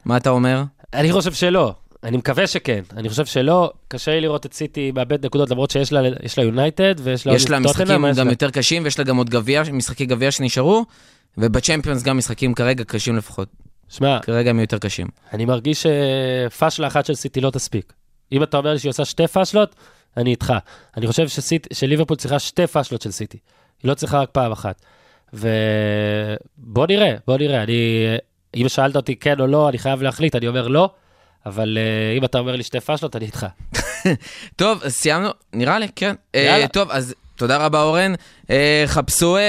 [0.06, 0.64] מה אתה אומר?
[0.94, 1.74] אני חושב שלא.
[2.04, 2.82] אני מקווה שכן.
[2.98, 3.72] אני חושב שלא.
[3.88, 5.94] קשה לי לראות את סיטי מאבד נקודות, למרות שיש
[6.38, 8.30] לה יונייטד ויש לה יש לה משחקים גם?
[8.30, 10.86] יותר קשים, ויש לה גם עוד גביע, משחקי גביע שנשארו,
[11.38, 13.48] ובצ'מפיונס גם משחקים כרגע קשים לפחות.
[13.90, 15.08] שמע, כרגע הם יותר קשים.
[15.34, 15.86] אני מרגיש
[16.50, 17.94] שפאשלה אחת של סיטי לא תספיק.
[18.32, 19.76] אם אתה אומר לי שהיא עושה שתי פאשלות,
[20.18, 20.54] אני איתך.
[20.98, 23.38] אני חושב שסיט, שליברפול צריכה שתי פאשלות של סיטי.
[23.84, 24.82] היא לא צריכה רק פעם אחת.
[25.34, 27.64] ובוא נראה, בוא נראה.
[27.64, 28.06] אני,
[28.56, 30.90] אם שאלת אותי כן או לא, אני חייב להחליט, אני אומר לא,
[31.46, 33.46] אבל uh, אם אתה אומר לי שתי פאשלות, אני איתך.
[34.56, 36.16] טוב, אז סיימנו, נראה לי, כן.
[36.36, 36.68] אה, יאללה.
[36.68, 38.14] טוב, אז תודה רבה, אורן.
[38.50, 39.42] אה, חפשו, אה,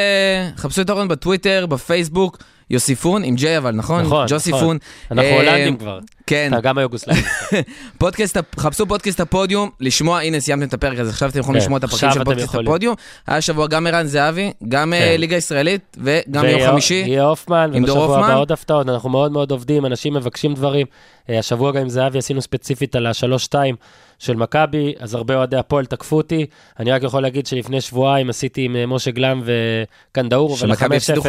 [0.56, 2.38] חפשו את אורן בטוויטר, בפייסבוק,
[2.70, 4.02] יוסיפון, עם ג'יי אבל, נכון?
[4.04, 4.78] נכון, ג'וסיפון.
[5.10, 5.98] אנחנו אה, הולנדים כבר.
[6.26, 7.20] כן, אתה גם היוגוסלבי.
[7.98, 11.64] פודקאסט, הפ- חפשו פודקאסט הפודיום, לשמוע, הנה סיימתם את הפרק הזה, עכשיו אתם יכולים כן,
[11.64, 12.54] לשמוע את הפרקים של פודקאסט.
[12.54, 12.94] הפודיום.
[13.26, 15.14] היה השבוע גם ערן זהבי, גם כן.
[15.18, 17.04] ליגה ישראלית, וגם יום חמישי.
[17.06, 18.18] יהיה הופמן, ובשבוע.
[18.18, 20.86] הבא עוד הפתעות, אנחנו מאוד מאוד עובדים, אנשים מבקשים דברים.
[21.28, 23.74] השבוע גם עם זהבי עשינו ספציפית על השלוש-שתיים
[24.18, 26.46] של מכבי, אז הרבה אוהדי הפועל תקפו אותי.
[26.80, 31.26] אני רק יכול להגיד שלפני שבועיים עשיתי עם משה גלם וקנדאור, שמכבי הפסידו 5-0.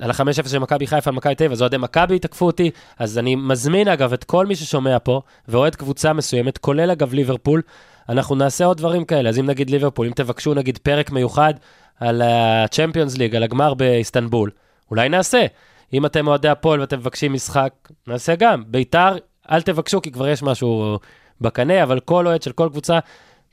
[0.00, 2.70] על ה-5-0 של מכבי חיפה על מכבי תל אביב, אז אוהדי מכבי תקפו אותי.
[2.98, 7.62] אז אני מזמין אגב את כל מי ששומע פה, ואוהד קבוצה מסוימת, כולל אגב ליברפול,
[8.08, 9.28] אנחנו נעשה עוד דברים כאלה.
[9.28, 11.54] אז אם נגיד ליברפול, אם תבקשו נגיד פרק מיוחד
[12.00, 14.50] על ה-Champions League, על הגמר באיסטנבול,
[14.90, 15.46] אולי נעשה.
[15.92, 17.72] אם אתם אוהדי הפועל ואתם מבקשים משחק,
[18.06, 18.62] נעשה גם.
[18.66, 19.16] ביתר,
[19.50, 20.98] אל תבקשו כי כבר יש משהו
[21.40, 22.98] בקנה, אבל כל אוהד של כל קבוצה,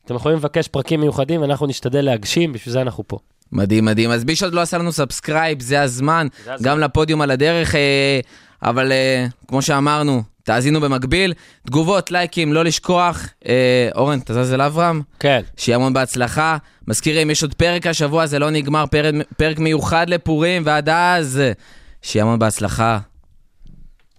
[0.07, 3.17] אתם יכולים לבקש פרקים מיוחדים, ואנחנו נשתדל להגשים, בשביל זה אנחנו פה.
[3.51, 4.11] מדהים, מדהים.
[4.11, 6.69] אז מי שעוד לא עשה לנו subscribe, זה הזמן, זה הזמן.
[6.69, 8.19] גם לפודיום על הדרך, אה,
[8.63, 11.33] אבל אה, כמו שאמרנו, תאזינו במקביל.
[11.67, 13.27] תגובות, לייקים, לא לשכוח.
[13.47, 15.41] אה, אורן, תזז אל אברהם, כן.
[15.57, 16.57] שיהיה המון בהצלחה.
[16.87, 21.41] מזכירים, יש עוד פרק השבוע, זה לא נגמר, פרק, פרק מיוחד לפורים, ועד אז,
[22.01, 22.99] שיהיה המון בהצלחה.